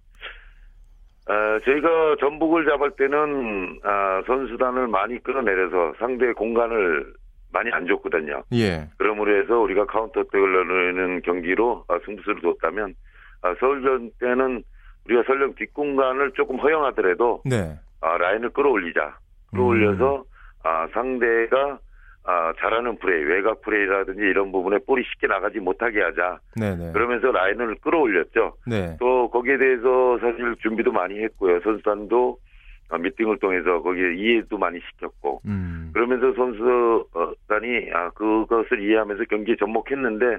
어, 1.29 1.59
저희가 1.65 2.17
전북을 2.21 2.67
잡을 2.67 2.91
때는 2.93 3.81
아, 3.83 4.23
선수단을 4.27 4.89
많이 4.89 5.23
끌어내려서 5.23 5.95
상대 5.99 6.33
공간을 6.33 7.15
많이 7.57 7.71
안 7.73 7.87
줬거든요. 7.87 8.43
예. 8.53 8.89
그러므로 8.99 9.41
해서 9.41 9.59
우리가 9.59 9.87
카운터 9.87 10.23
때걸는 10.25 11.23
경기로 11.23 11.85
아, 11.89 11.99
승부수를 12.05 12.43
뒀다면 12.43 12.95
아, 13.43 13.55
서울전 13.59 14.11
때는 14.21 14.63
우리가 15.07 15.23
설령 15.27 15.55
뒷공간을 15.55 16.33
조금 16.33 16.59
허용하더라도 16.59 17.43
네. 17.45 17.79
아, 18.01 18.19
라인을 18.19 18.51
끌어올리자. 18.51 19.19
끌어올려서 19.53 20.25
아, 20.65 20.87
상대가 20.93 21.79
아, 22.25 22.53
잘하는 22.59 22.99
플레이, 22.99 23.23
외곽 23.23 23.63
플레이라든지 23.63 24.21
이런 24.21 24.51
부분에 24.51 24.79
볼이 24.85 25.05
쉽게 25.05 25.29
나가지 25.29 25.61
못하게 25.61 26.03
하자. 26.03 26.41
네네. 26.57 26.93
그러면서 26.93 27.31
라인을 27.31 27.77
끌어올렸죠. 27.77 28.57
네. 28.67 28.97
또 28.99 29.31
거기에 29.31 29.57
대해서 29.57 30.19
사실 30.19 30.57
준비도 30.61 30.91
많이 30.93 31.23
했고요. 31.23 31.61
선수단도 31.61 32.39
아, 32.43 32.46
미팅을 32.95 33.39
통해서 33.39 33.83
거기에 33.83 34.15
이해도 34.15 34.59
많이 34.59 34.79
시켰고 34.81 35.43
음. 35.47 35.91
그러면서 35.93 36.33
선수단이 36.35 37.91
아 37.93 38.11
그것을 38.11 38.83
이해하면서 38.83 39.25
경기에 39.25 39.57
접목했는데 39.59 40.39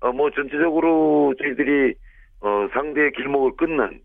어 0.00 0.12
뭐 0.12 0.30
전체적으로 0.30 1.34
저희들이 1.38 1.94
어 2.40 2.68
상대의 2.72 3.12
길목을 3.12 3.52
끊는 3.56 4.00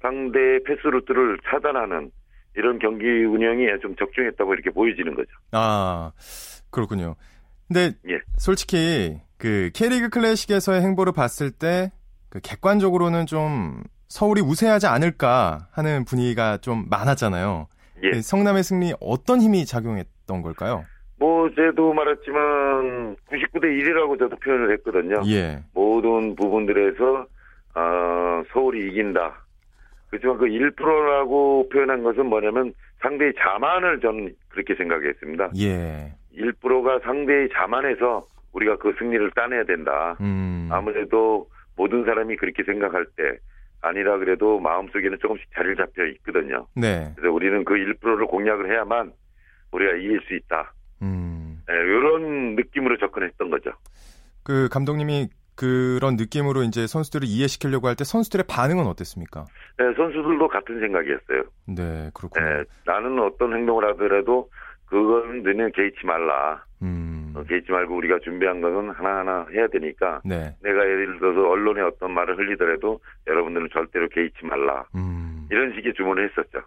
상대의 0.00 0.60
패스 0.64 0.86
루트를 0.86 1.38
차단하는 1.44 2.10
이런 2.56 2.78
경기 2.78 3.04
운영이 3.04 3.66
좀 3.82 3.96
적중했다고 3.96 4.54
이렇게 4.54 4.70
보여지는 4.70 5.14
거죠. 5.14 5.28
아, 5.52 6.12
그렇군요. 6.70 7.16
근데 7.68 7.96
예. 8.08 8.20
솔직히 8.38 9.18
그 9.38 9.70
K리그 9.74 10.08
클래식에서의 10.08 10.82
행보를 10.82 11.12
봤을 11.12 11.50
때 11.50 11.90
그 12.30 12.40
객관적으로는 12.40 13.26
좀 13.26 13.82
서울이 14.10 14.40
우세하지 14.40 14.88
않을까 14.88 15.68
하는 15.72 16.04
분위기가 16.04 16.58
좀 16.58 16.84
많았잖아요. 16.90 17.68
예. 18.02 18.10
그 18.10 18.22
성남의 18.22 18.64
승리 18.64 18.92
어떤 19.00 19.40
힘이 19.40 19.64
작용했던 19.64 20.42
걸까요? 20.42 20.84
뭐 21.18 21.48
제도 21.54 21.92
말했지만 21.92 23.16
99대 23.30 23.64
1이라고 23.64 24.18
저도 24.18 24.36
표현을 24.36 24.72
했거든요. 24.72 25.22
예. 25.28 25.60
모든 25.74 26.34
부분들에서 26.34 27.26
어, 27.76 28.42
서울이 28.52 28.88
이긴다. 28.90 29.46
그렇지만 30.08 30.38
그 30.38 30.46
1%라고 30.46 31.68
표현한 31.68 32.02
것은 32.02 32.26
뭐냐면 32.26 32.74
상대의 33.00 33.32
자만을 33.38 34.00
저는 34.00 34.34
그렇게 34.48 34.74
생각했습니다. 34.74 35.52
예. 35.58 36.12
1%가 36.36 36.98
상대의 37.04 37.48
자만해서 37.52 38.26
우리가 38.52 38.76
그 38.78 38.92
승리를 38.98 39.30
따내야 39.36 39.64
된다. 39.64 40.16
음. 40.20 40.68
아무래도 40.72 41.48
모든 41.76 42.04
사람이 42.04 42.36
그렇게 42.36 42.64
생각할 42.64 43.06
때 43.16 43.38
아니라 43.82 44.18
그래도 44.18 44.58
마음속에는 44.60 45.18
조금씩 45.20 45.46
자리를 45.54 45.76
잡혀 45.76 46.04
있거든요. 46.06 46.66
네. 46.76 47.12
그래서 47.16 47.32
우리는 47.32 47.64
그 47.64 47.74
1%를 47.74 48.26
공략을 48.26 48.70
해야만 48.70 49.12
우리가 49.72 49.96
이길 49.96 50.20
수 50.26 50.34
있다. 50.34 50.72
음. 51.02 51.62
네, 51.66 51.74
이런 51.74 52.56
느낌으로 52.56 52.98
접근했던 52.98 53.50
거죠. 53.50 53.70
그 54.42 54.68
감독님이 54.70 55.28
그런 55.54 56.16
느낌으로 56.16 56.62
이제 56.62 56.86
선수들을 56.86 57.26
이해시키려고 57.28 57.88
할 57.88 57.94
때 57.94 58.04
선수들의 58.04 58.44
반응은 58.48 58.86
어땠습니까? 58.86 59.44
네, 59.78 59.84
선수들도 59.96 60.48
같은 60.48 60.80
생각이었어요. 60.80 61.42
네, 61.66 62.10
그렇군요. 62.14 62.44
네, 62.44 62.64
나는 62.86 63.18
어떤 63.20 63.54
행동을 63.54 63.86
하더라도 63.90 64.50
그건 64.86 65.42
너는 65.42 65.70
개의치 65.72 66.04
말라. 66.04 66.64
음. 66.82 67.19
어, 67.34 67.42
개의치 67.44 67.70
말고 67.70 67.96
우리가 67.96 68.18
준비한 68.22 68.60
것은 68.60 68.90
하나하나 68.90 69.46
해야 69.52 69.66
되니까 69.68 70.20
네. 70.24 70.54
내가 70.62 70.80
예를 70.80 71.18
들어서 71.18 71.48
언론에 71.48 71.80
어떤 71.82 72.12
말을 72.12 72.38
흘리더라도 72.38 73.00
여러분들은 73.26 73.68
절대로 73.72 74.08
개의치 74.08 74.44
말라. 74.44 74.84
음. 74.94 75.46
이런 75.50 75.74
식의 75.74 75.94
주문을 75.94 76.28
했었죠. 76.30 76.60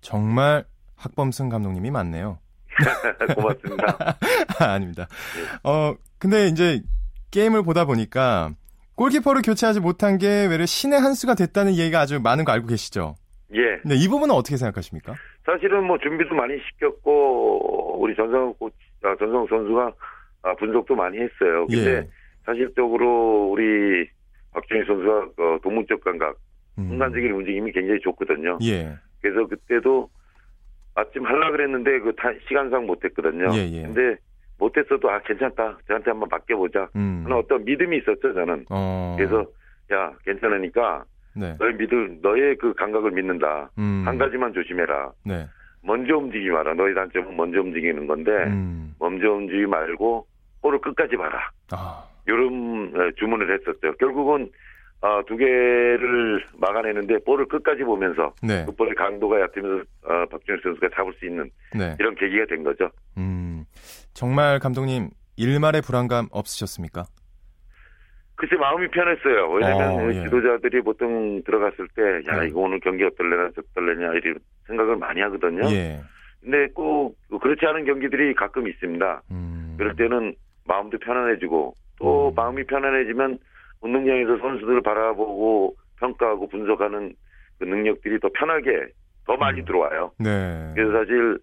정말 0.00 0.64
학범승 0.96 1.48
감독님이 1.48 1.90
맞네요. 1.90 2.38
고맙습니다. 3.34 3.98
아 4.60 4.78
닙니다. 4.78 5.06
어, 5.64 5.94
근데 6.18 6.46
이제 6.46 6.80
게임을 7.30 7.62
보다 7.62 7.84
보니까 7.84 8.50
골키퍼를 8.96 9.42
교체하지 9.42 9.80
못한 9.80 10.18
게 10.18 10.46
외래 10.46 10.66
신의 10.66 11.00
한 11.00 11.14
수가 11.14 11.34
됐다는 11.34 11.72
얘기가 11.72 12.00
아주 12.00 12.20
많은 12.20 12.44
거 12.44 12.52
알고 12.52 12.66
계시죠? 12.66 13.14
예. 13.54 13.78
근데 13.82 13.96
이 13.96 14.08
부분은 14.08 14.34
어떻게 14.34 14.56
생각하십니까? 14.56 15.14
사실은 15.44 15.84
뭐 15.84 15.98
준비도 15.98 16.34
많이 16.34 16.54
시켰고 16.58 18.00
우리 18.00 18.14
전성욱 18.14 18.58
코 18.58 18.70
아, 19.02 19.16
전성욱 19.18 19.48
선수가 19.48 19.92
아, 20.42 20.54
분석도 20.54 20.94
많이 20.94 21.18
했어요. 21.18 21.66
근데 21.68 21.90
예. 21.98 22.08
사실적으로 22.44 23.50
우리 23.52 24.08
박준희 24.52 24.84
선수가 24.86 25.28
그 25.36 25.58
동문적 25.62 26.02
감각, 26.02 26.36
음. 26.78 26.88
순간적인 26.88 27.30
움직임이 27.32 27.70
굉장히 27.72 28.00
좋거든요. 28.00 28.58
예. 28.62 28.94
그래서 29.20 29.46
그때도 29.46 30.08
아침 30.94 31.24
하려 31.24 31.50
그랬는데 31.52 32.00
그 32.00 32.14
타- 32.16 32.32
시간상 32.48 32.86
못했거든요. 32.86 33.48
예, 33.54 33.70
예. 33.70 33.82
근데 33.82 34.16
못했어도 34.58 35.10
아 35.10 35.20
괜찮다. 35.20 35.78
저한테 35.86 36.10
한번 36.10 36.28
맡겨보자. 36.30 36.88
음. 36.96 37.22
하는 37.24 37.36
어떤 37.36 37.64
믿음이 37.64 37.98
있었죠 37.98 38.34
저는. 38.34 38.66
어. 38.70 39.14
그래서 39.16 39.46
야 39.92 40.12
괜찮으니까 40.24 41.04
네. 41.36 41.54
너의 41.58 41.74
믿을 41.74 42.18
너의 42.22 42.56
그 42.56 42.72
감각을 42.74 43.12
믿는다. 43.12 43.70
음. 43.78 44.02
한 44.04 44.18
가지만 44.18 44.52
조심해라. 44.52 45.12
네. 45.24 45.46
먼저 45.82 46.16
움직이지 46.18 46.50
마라. 46.50 46.74
너희 46.74 46.92
단점은 46.94 47.36
먼저 47.36 47.60
움직이는 47.60 48.06
건데 48.06 48.30
음. 48.48 48.94
먼저 48.98 49.30
움직이지 49.32 49.66
말고 49.66 50.26
볼을 50.62 50.80
끝까지 50.80 51.16
봐라. 51.16 51.50
아. 51.72 52.04
이런 52.26 52.92
어, 52.94 53.10
주문을 53.16 53.52
했었죠. 53.52 53.92
결국은 53.98 54.50
어, 55.02 55.22
두 55.26 55.36
개를 55.36 56.44
막아내는데 56.58 57.18
볼을 57.24 57.46
끝까지 57.46 57.82
보면서 57.84 58.34
네. 58.42 58.64
그 58.66 58.74
볼의 58.74 58.94
강도가 58.94 59.40
얕으면서 59.40 59.84
어, 60.04 60.26
박준혁 60.30 60.62
선수가 60.62 60.88
잡을 60.94 61.12
수 61.14 61.26
있는 61.26 61.50
네. 61.74 61.96
이런 61.98 62.14
계기가 62.14 62.44
된 62.46 62.62
거죠. 62.62 62.90
음. 63.16 63.64
정말 64.12 64.58
감독님 64.58 65.08
일말의 65.36 65.80
불안감 65.80 66.26
없으셨습니까? 66.30 67.04
글쎄 68.34 68.56
마음이 68.56 68.88
편했어요. 68.88 69.50
왜냐면 69.50 69.90
어, 70.00 70.08
예. 70.12 70.24
지도자들이 70.24 70.80
보통 70.82 71.42
들어갔을 71.44 71.88
때, 71.94 72.02
야 72.30 72.40
네. 72.40 72.48
이거 72.48 72.60
오늘 72.60 72.80
경기 72.80 73.04
어떨래나 73.04 73.50
저떨래냐 73.54 74.12
이런 74.14 74.38
생각을 74.66 74.96
많이 74.96 75.20
하거든요. 75.22 75.62
예. 75.70 76.00
근데 76.40 76.68
꼭 76.72 77.18
그렇지 77.40 77.66
않은 77.66 77.84
경기들이 77.84 78.34
가끔 78.34 78.66
있습니다. 78.66 79.22
음. 79.30 79.74
그럴 79.78 79.94
때는 79.94 80.34
마음도 80.70 80.98
편안해지고 80.98 81.74
또 81.98 82.28
음. 82.28 82.34
마음이 82.36 82.64
편안해지면 82.64 83.38
운동장에서 83.80 84.38
선수들을 84.38 84.82
바라보고 84.82 85.74
평가하고 85.98 86.48
분석하는 86.48 87.12
그 87.58 87.64
능력들이 87.64 88.20
더 88.20 88.28
편하게 88.32 88.86
더 89.26 89.36
많이 89.36 89.60
음. 89.60 89.64
들어와요. 89.64 90.12
네. 90.18 90.72
그래서 90.74 90.92
사실 90.92 91.38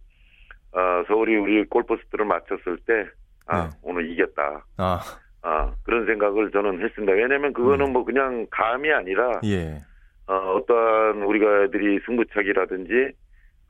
어, 0.71 1.03
서울이 1.07 1.35
우리 1.35 1.65
골포스트를 1.65 2.25
맞췄을 2.25 2.77
때 2.85 3.05
아, 3.47 3.63
네. 3.63 3.69
오늘 3.83 4.09
이겼다. 4.11 4.65
아, 4.77 4.99
아, 5.41 5.73
그런 5.83 6.05
생각을 6.05 6.51
저는 6.51 6.81
했습니다. 6.81 7.13
왜냐면 7.13 7.51
그거는 7.53 7.91
뭐 7.91 8.05
그냥 8.05 8.47
감이 8.49 8.91
아니라 8.91 9.41
예. 9.43 9.79
어, 10.27 10.33
어떠한 10.55 11.21
우리가 11.23 11.63
애들이 11.63 11.99
승부차기라든지 12.05 13.11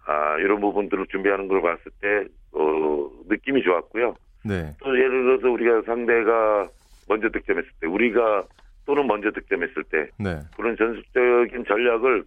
아, 0.06 0.38
이런 0.38 0.62
부분들을 0.62 1.08
준비하는 1.08 1.48
걸 1.48 1.62
봤을 1.62 1.92
때 2.00 2.26
어, 2.54 3.10
느낌이 3.28 3.64
좋았고요. 3.64 4.16
네. 4.48 4.74
또 4.80 4.98
예를 4.98 5.24
들어서 5.24 5.50
우리가 5.50 5.82
상대가 5.86 6.68
먼저 7.08 7.30
득점했을 7.30 7.70
때 7.80 7.88
우리가 7.88 8.44
또는 8.86 9.06
먼저 9.06 9.32
득점했을 9.32 9.84
때 9.92 10.10
네. 10.18 10.40
그런 10.56 10.76
전술적인 10.78 11.66
전략을 11.68 12.24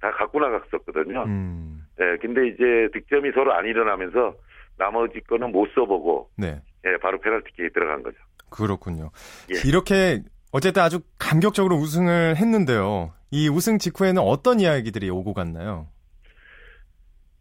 다 0.00 0.10
갖고 0.12 0.38
나갔었거든요. 0.40 1.24
음. 1.24 1.86
예, 2.00 2.16
근데 2.20 2.48
이제 2.48 2.88
득점이 2.92 3.32
서로 3.32 3.54
안 3.54 3.64
일어나면서 3.64 4.34
나머지 4.76 5.20
거는 5.20 5.52
못 5.52 5.68
써보고 5.74 6.28
네. 6.36 6.60
예, 6.84 6.96
바로 6.98 7.18
페널티킥에 7.20 7.70
들어간 7.70 8.02
거죠. 8.02 8.18
그렇군요. 8.50 9.10
예. 9.50 9.68
이렇게 9.68 10.22
어쨌든 10.52 10.82
아주 10.82 11.00
감격적으로 11.18 11.76
우승을 11.76 12.36
했는데요. 12.36 13.12
이 13.30 13.48
우승 13.48 13.78
직후에는 13.78 14.20
어떤 14.22 14.60
이야기들이 14.60 15.10
오고 15.10 15.32
갔나요? 15.32 15.88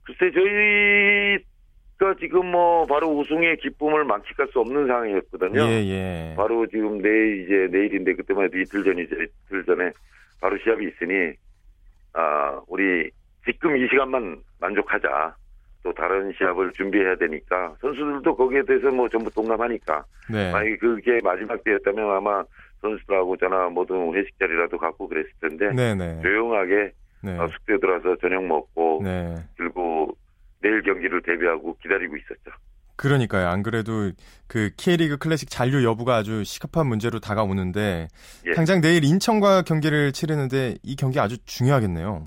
글쎄 0.04 0.32
저희 0.34 1.38
가 1.98 2.16
지금 2.20 2.48
뭐 2.52 2.86
바로 2.86 3.08
우승의 3.10 3.58
기쁨을 3.58 4.04
만끽할 4.04 4.48
수 4.52 4.60
없는 4.60 4.88
상황이었거든요. 4.88 5.62
예, 5.62 5.86
예. 5.86 6.34
바로 6.36 6.66
지금 6.68 7.02
내일 7.02 7.44
이제 7.44 7.78
내일인데 7.78 8.16
그때만 8.16 8.46
해도 8.46 8.60
이틀 8.60 8.84
전이죠. 8.84 9.16
이틀 9.16 9.64
전에 9.66 9.92
바로 10.42 10.58
시합이 10.58 10.88
있으니 10.88 11.34
아 12.14 12.60
우리 12.68 13.10
지금 13.46 13.78
이 13.78 13.88
시간만 13.90 14.38
만족하자. 14.60 15.36
또 15.84 15.94
다른 15.94 16.32
시합을 16.38 16.72
준비해야 16.72 17.16
되니까 17.16 17.76
선수들도 17.82 18.36
거기에 18.38 18.64
대해서 18.64 18.90
뭐 18.90 19.10
전부 19.10 19.30
동감하니까 19.30 20.06
네. 20.32 20.50
만약에 20.52 20.78
그게 20.78 21.20
마지막 21.22 21.62
때였다면 21.62 22.10
아마 22.10 22.42
선수들하고 22.82 23.36
저나 23.38 23.68
모든 23.68 24.14
회식 24.14 24.40
자리라도 24.40 24.78
갖고 24.78 25.10
그랬을 25.10 25.30
텐데 25.42 25.72
네, 25.74 25.94
네. 25.94 26.22
조용하게 26.22 26.92
네. 27.24 27.38
어, 27.38 27.48
숙제 27.50 27.78
들어서 27.80 28.16
저녁 28.18 28.46
먹고 28.46 29.02
네. 29.04 29.36
그리고 29.58 30.16
내일 30.64 30.82
경기를 30.82 31.22
대비하고 31.22 31.78
기다리고 31.82 32.16
있었죠. 32.18 32.52
그러니까요. 32.96 33.48
안 33.48 33.64
그래도 33.64 34.12
그 34.48 34.70
K리그 34.78 35.18
클래식 35.18 35.50
잔류 35.50 35.84
여부가 35.84 36.16
아주 36.16 36.44
시급한 36.44 36.88
문제로 36.88 37.20
다가오는데 37.20 38.08
예. 38.46 38.52
당장 38.54 38.82
내일 38.82 39.04
인천과 39.04 39.64
경기를 39.64 40.12
치르는데 40.14 40.76
이 40.84 40.96
경기 40.96 41.20
아주 41.20 41.38
중요하겠네요. 41.46 42.26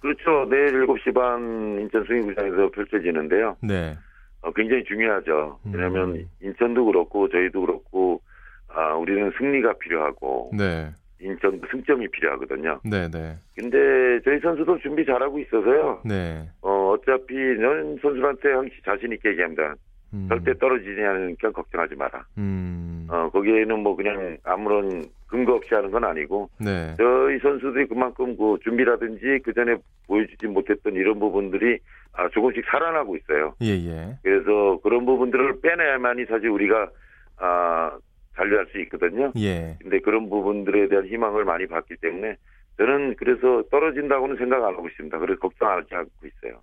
그렇죠. 0.00 0.48
내일 0.50 0.86
7시 0.86 1.14
반 1.14 1.78
인천 1.80 2.04
수인구장에서 2.04 2.70
펼쳐지는데요. 2.70 3.56
네. 3.62 3.96
어, 4.40 4.50
굉장히 4.52 4.82
중요하죠. 4.84 5.60
음. 5.66 5.72
왜냐하면 5.74 6.26
인천도 6.42 6.86
그렇고 6.86 7.28
저희도 7.28 7.60
그렇고 7.60 8.22
아, 8.68 8.94
우리는 8.94 9.30
승리가 9.36 9.74
필요하고 9.78 10.52
네. 10.56 10.90
인천도 11.20 11.66
승점이 11.70 12.08
필요하거든요. 12.08 12.80
네, 12.84 13.10
네. 13.10 13.36
근데 13.54 13.76
저희 14.24 14.40
선수도 14.40 14.78
준비 14.78 15.04
잘하고 15.04 15.38
있어서요. 15.38 16.00
네. 16.04 16.48
어, 16.62 16.69
어차피 17.00 17.34
넌 17.34 17.98
선수한테 18.00 18.52
항상 18.52 18.70
자신 18.84 19.12
있게 19.12 19.30
얘기합니다. 19.30 19.74
음. 20.12 20.26
절대 20.28 20.54
떨어지지 20.58 21.00
않으니까 21.00 21.50
걱정하지 21.52 21.94
마라. 21.94 22.24
음. 22.38 23.06
어, 23.08 23.28
거기에는 23.30 23.78
뭐 23.80 23.96
그냥 23.96 24.36
아무런 24.44 25.04
근거 25.26 25.54
없이 25.54 25.74
하는 25.74 25.90
건 25.90 26.04
아니고 26.04 26.50
네. 26.58 26.94
저희 26.98 27.38
선수들이 27.38 27.86
그만큼 27.86 28.36
그 28.36 28.58
준비라든지 28.62 29.40
그 29.44 29.52
전에 29.52 29.76
보여주지 30.06 30.48
못했던 30.48 30.94
이런 30.94 31.18
부분들이 31.20 31.78
아, 32.12 32.28
조금씩 32.28 32.64
살아나고 32.66 33.16
있어요. 33.16 33.54
예, 33.62 33.68
예. 33.68 34.16
그래서 34.22 34.80
그런 34.82 35.06
부분들을 35.06 35.60
빼내야만이 35.60 36.26
사실 36.26 36.48
우리가 36.48 36.90
아, 37.38 37.96
잔류할 38.34 38.66
수 38.66 38.80
있거든요. 38.80 39.32
예. 39.38 39.76
근데 39.80 40.00
그런 40.00 40.28
부분들에 40.28 40.88
대한 40.88 41.06
희망을 41.06 41.44
많이 41.44 41.66
받기 41.66 41.96
때문에 42.00 42.36
저는 42.78 43.14
그래서 43.16 43.62
떨어진다고는 43.70 44.36
생각 44.36 44.64
안 44.64 44.74
하고 44.74 44.88
있습니다. 44.88 45.18
그래서 45.18 45.38
걱정하지 45.38 45.94
않고 45.94 46.26
있어요. 46.26 46.60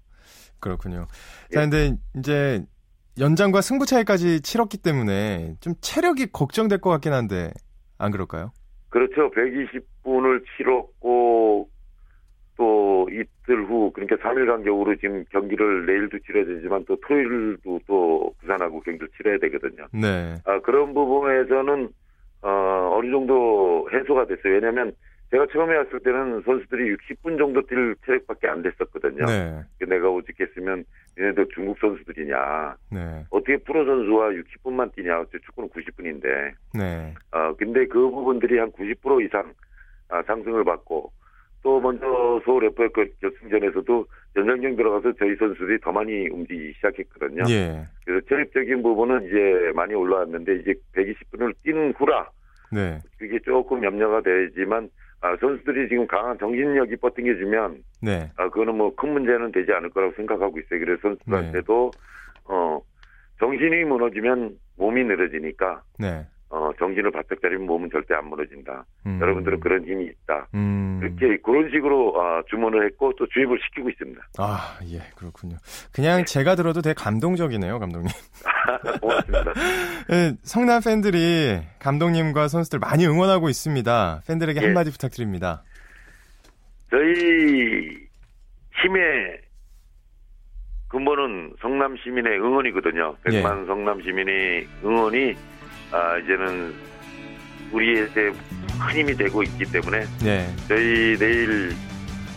그렇군요. 0.60 1.08
예. 1.52 1.56
자, 1.56 1.62
근데 1.62 1.98
이제 2.18 2.64
연장과 3.20 3.62
승부 3.62 3.86
차이까지 3.86 4.42
치렀기 4.42 4.78
때문에 4.78 5.56
좀 5.60 5.74
체력이 5.82 6.28
걱정될 6.32 6.80
것 6.80 6.90
같긴 6.92 7.14
한데 7.14 7.52
안 7.98 8.12
그럴까요? 8.12 8.52
그렇죠. 8.90 9.32
120분을 9.32 10.44
치렀고 10.56 11.70
또 12.58 13.08
이틀 13.12 13.66
후 13.66 13.92
그러니까 13.94 14.16
3일 14.18 14.48
간격으로 14.48 14.96
지금 14.98 15.24
경기를 15.32 15.86
내일도 15.86 16.18
치러야 16.20 16.46
되지만 16.46 16.86
또 16.88 16.98
토요일도 17.08 17.80
또 17.88 18.34
부산하고 18.40 18.82
경기를 18.82 19.08
치러야 19.16 19.38
되거든요. 19.40 19.88
네. 19.94 20.36
아, 20.46 20.60
그런 20.62 20.94
부분에서는 20.94 21.90
어, 22.42 22.98
어느 22.98 23.12
정도 23.12 23.88
해소가 23.92 24.26
됐어요. 24.26 24.54
왜냐하면 24.54 24.94
제가 25.30 25.46
처음에 25.52 25.76
왔을 25.76 26.00
때는 26.00 26.42
선수들이 26.44 26.96
60분 26.96 27.38
정도 27.38 27.62
뛸 27.64 27.96
체력밖에 28.06 28.48
안 28.48 28.62
됐었거든요. 28.62 29.26
네. 29.26 29.62
내가 29.86 30.10
오직했으면 30.10 30.86
얘네들 31.20 31.48
중국 31.54 31.78
선수들이냐 31.80 32.76
네. 32.92 33.26
어떻게 33.30 33.58
프로 33.58 33.86
선수와 33.86 34.30
60분만 34.30 34.94
뛰냐 34.96 35.26
축구는 35.46 35.70
90분인데 35.70 36.54
네. 36.76 37.14
어 37.32 37.54
근데 37.58 37.86
그 37.88 38.10
부분들이 38.10 38.58
한 38.58 38.72
90% 38.72 39.26
이상 39.26 39.54
아, 40.10 40.24
상승을 40.24 40.64
받고 40.64 41.12
또 41.62 41.82
먼저 41.82 42.06
서울 42.46 42.66
FA 42.66 42.88
결승전에서도 43.20 44.06
연장경 44.38 44.76
들어가서 44.78 45.12
저희 45.20 45.36
선수들이 45.36 45.80
더 45.82 45.92
많이 45.92 46.30
움직이기 46.30 46.74
시작했거든요. 46.76 47.44
예. 47.50 47.84
그래서 48.06 48.26
체력적인 48.30 48.84
부분은 48.84 49.26
이제 49.26 49.72
많이 49.76 49.94
올라왔는데 49.94 50.58
이제 50.58 50.74
120분을 50.96 51.54
뛰는 51.64 51.94
후라 51.98 52.30
네. 52.72 53.00
그게 53.18 53.40
조금 53.40 53.84
염려가 53.84 54.22
되지만 54.22 54.90
아, 55.22 55.36
선수들이 55.40 55.90
지금 55.90 56.06
강한 56.08 56.38
정신력이 56.38 56.98
버팅해주면 56.98 57.78
네. 58.02 58.30
아, 58.38 58.50
그거는 58.50 58.76
뭐 58.76 58.96
큰 58.96 59.14
문제는 59.14 59.52
되지 59.52 59.72
않을 59.72 59.90
거라고 59.90 60.14
생각하고 60.16 60.60
있어요. 60.60 60.80
그래서 60.80 61.02
선수들한테도 61.02 61.92
어 62.46 62.80
정신이 63.40 63.84
무너지면 63.86 64.58
몸이 64.78 65.04
늘어지니까 65.04 65.82
네. 66.00 66.26
어 66.50 66.72
정신을 66.80 67.12
바짝 67.12 67.42
차리면 67.42 67.66
몸은 67.66 67.90
절대 67.92 68.14
안 68.14 68.28
무너진다. 68.30 68.86
음. 69.06 69.20
여러분들은 69.22 69.60
그런 69.60 69.84
힘이 69.84 70.06
있다. 70.06 70.48
음. 70.54 71.00
그렇게 71.02 71.38
그런 71.44 71.70
식으로 71.70 72.22
아, 72.22 72.42
주문을 72.50 72.86
했고 72.86 73.14
또 73.18 73.28
주입을 73.28 73.60
시키고 73.66 73.90
있습니다. 73.90 74.22
아, 74.38 74.80
예, 74.92 75.00
그렇군요. 75.16 75.58
그냥 75.92 76.24
제가 76.26 76.56
들어도 76.56 76.82
되게 76.82 76.94
감동적이네요, 76.94 77.80
감독님. 77.80 78.10
고맙습니다. 79.02 79.54
예, 80.12 80.34
성남 80.44 80.82
팬들이 80.84 81.60
감독님과 81.80 82.48
선수들 82.48 82.80
많이 82.80 83.06
응원하고 83.06 83.50
있습니다. 83.50 84.22
팬들에게 84.26 84.62
예. 84.62 84.66
한마디 84.66 84.92
부탁드립니다. 84.92 85.64
저희 86.90 88.08
힘의 88.82 89.42
근본은 90.88 91.56
성남 91.62 91.98
시민의 91.98 92.40
응원이거든요. 92.40 93.18
예. 93.32 93.42
100만 93.42 93.68
성남 93.68 94.02
시민의 94.02 94.68
응원이 94.84 95.36
아, 95.92 96.18
이제는 96.18 96.74
우리에게 97.72 98.32
큰 98.80 99.00
힘이 99.00 99.16
되고 99.16 99.44
있기 99.44 99.66
때문에 99.66 100.06
네, 100.22 100.56
저희 100.68 101.18
내일 101.18 101.76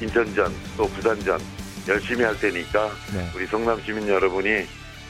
인천전 0.01 0.53
또 0.77 0.89
부산전 0.89 1.41
열심히 1.89 2.23
할 2.25 2.39
테니까 2.39 2.91
네. 3.15 3.31
우리 3.35 3.47
성남 3.47 3.81
시민 3.83 4.09
여러분이 4.09 4.65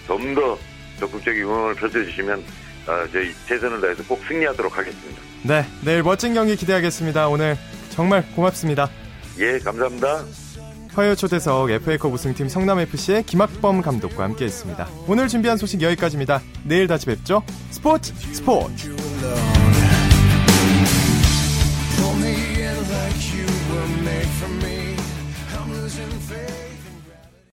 좀 0.07 0.35
더 0.35 0.59
적극적인 0.99 1.43
응원을 1.43 1.75
펼쳐주시면 1.77 2.43
아, 2.87 3.07
저희 3.13 3.33
최선을 3.47 3.81
다해서 3.81 4.03
꼭 4.05 4.21
승리하도록 4.27 4.77
하겠습니다. 4.77 5.23
네, 5.43 5.65
내일 5.85 6.03
멋진 6.03 6.35
경기 6.35 6.57
기대하겠습니다. 6.57 7.29
오늘 7.29 7.57
정말 7.91 8.25
고맙습니다. 8.35 8.89
예, 9.39 9.59
감사합니다. 9.59 10.25
화요 10.95 11.15
초대석 11.15 11.71
FA컵 11.71 12.13
우승팀 12.13 12.49
성남FC의 12.49 13.25
김학범 13.25 13.81
감독과 13.83 14.25
함께했습니다. 14.25 14.89
오늘 15.07 15.29
준비한 15.29 15.57
소식 15.57 15.81
여기까지입니다. 15.83 16.43
내일 16.65 16.87
다시 16.87 17.07
뵙죠. 17.07 17.43
스포츠 17.71 18.13
스포츠. 18.15 18.91